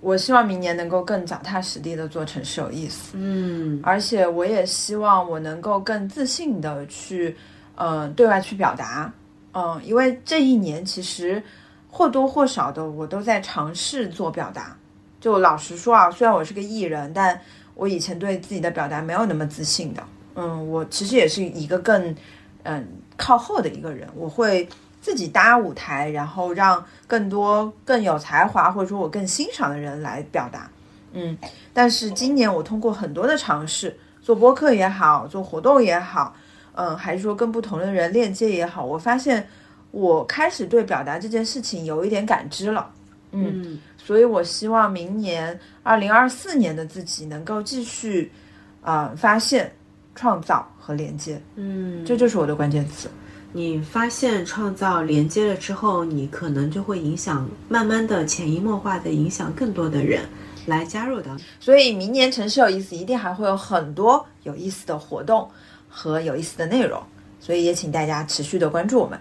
[0.00, 7.36] 我希望明年能够更脚踏实地的做成是有意思，嗯，而且我也希望我能够更自信的去，
[7.76, 9.12] 嗯，对外去表达，
[9.52, 11.42] 嗯，因为这一年其实。
[11.90, 14.76] 或多或少的，我都在尝试做表达。
[15.20, 17.38] 就老实说啊，虽然我是个艺人，但
[17.74, 20.02] 我以前对自己的表达没有那么自信的。
[20.34, 22.16] 嗯，我其实也是一个更
[22.62, 22.88] 嗯
[23.18, 24.08] 靠后的一个人。
[24.14, 24.66] 我会
[25.02, 30.70] 自己搭舞台，然后让更多更有才华或者说我更欣赏的人来表达。
[31.12, 31.36] 嗯，
[31.74, 36.34] 但是今年我通过很多的尝试，做播客也好，做活动也好，
[36.74, 39.46] 嗯，还是说跟不同的人链接也好，我发现。
[39.90, 42.90] 我开始对表达这件事情有一点感知了，
[43.32, 48.30] 嗯，所以我希望明年二零二四年的自己能够继续，
[48.82, 49.72] 啊，发现、
[50.14, 53.10] 创造和连接，嗯，这就是我的关键词。
[53.52, 60.22] 你发现、创造、连接了之后，你可能就会影响，慢慢的潜移默化的影响更多的人
[60.66, 61.36] 来加入到。
[61.58, 65.50] 所以明年城市有意思，一定还会有很多有意思的活动
[65.88, 67.02] 和有意思的内容，
[67.40, 69.18] 所以也请大家持续的关注我们。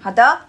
[0.00, 0.40] 嗯，好的，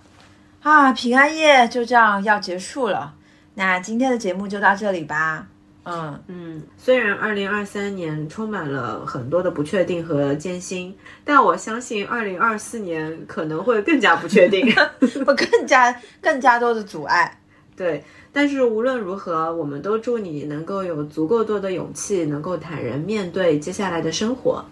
[0.63, 3.13] 啊，平安夜就这样要结束了，
[3.55, 5.45] 那今天的节目就到这里吧。
[5.83, 10.95] 嗯嗯，虽然二零二三年充满了很多的不确定和艰辛，
[11.25, 14.65] 但我相信二零二四年可能会更加不确定，
[15.25, 17.39] 会更加更加多的阻碍。
[17.75, 24.63] 对，但是无论如何，我们都祝你能够有足够多的勇气，能够坦然面对接下来的生活。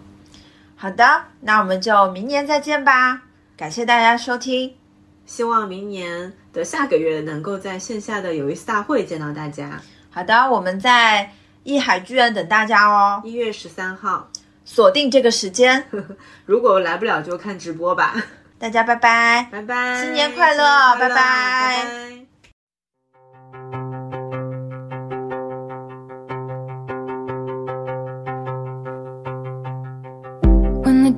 [0.76, 3.22] 好的，那我们就明年再见吧。
[3.60, 4.74] 感谢大家收听，
[5.26, 9.78] 希望明年的下个月能够在线下的有一次大会见到大家。
[10.10, 11.30] 好的，我们在
[11.62, 13.20] 艺海剧院等大家哦。
[13.22, 14.30] 一月十三号，
[14.64, 15.84] 锁定这个时间。
[16.46, 18.14] 如果来不了就看直播吧。
[18.58, 22.19] 大家拜拜，拜拜，新年快乐，拜拜。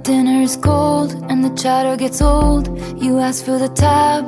[0.09, 2.67] Is cold and the chatter gets old,
[3.01, 4.25] you ask for the tab.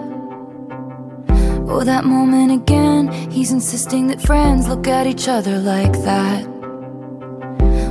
[1.69, 6.47] Oh, that moment again, he's insisting that friends look at each other like that.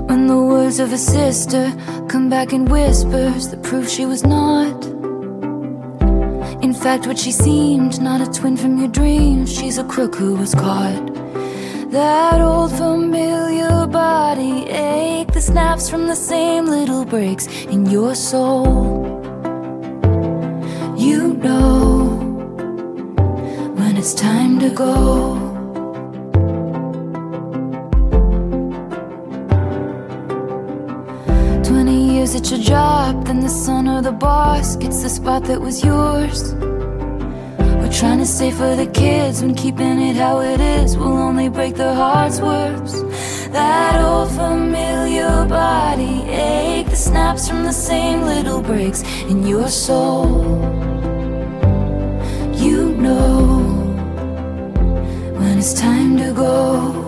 [0.08, 1.74] When the words of a sister
[2.08, 4.86] come back in whispers that prove she was not.
[6.64, 10.36] In fact, what she seemed, not a twin from your dreams, she's a crook who
[10.36, 11.14] was caught.
[11.92, 19.06] That old familiar body ache that snaps from the same little breaks in your soul.
[20.98, 22.08] You know
[23.78, 24.96] when it's time to go.
[31.64, 35.62] Twenty years at your job, then the son or the boss gets the spot that
[35.62, 36.56] was yours.
[37.94, 41.76] Trying to save for the kids when keeping it how it is will only break
[41.76, 43.04] their hearts worse.
[43.52, 50.44] That old familiar body ache that snaps from the same little breaks in your soul.
[52.56, 53.60] You know
[55.38, 57.03] when it's time to go.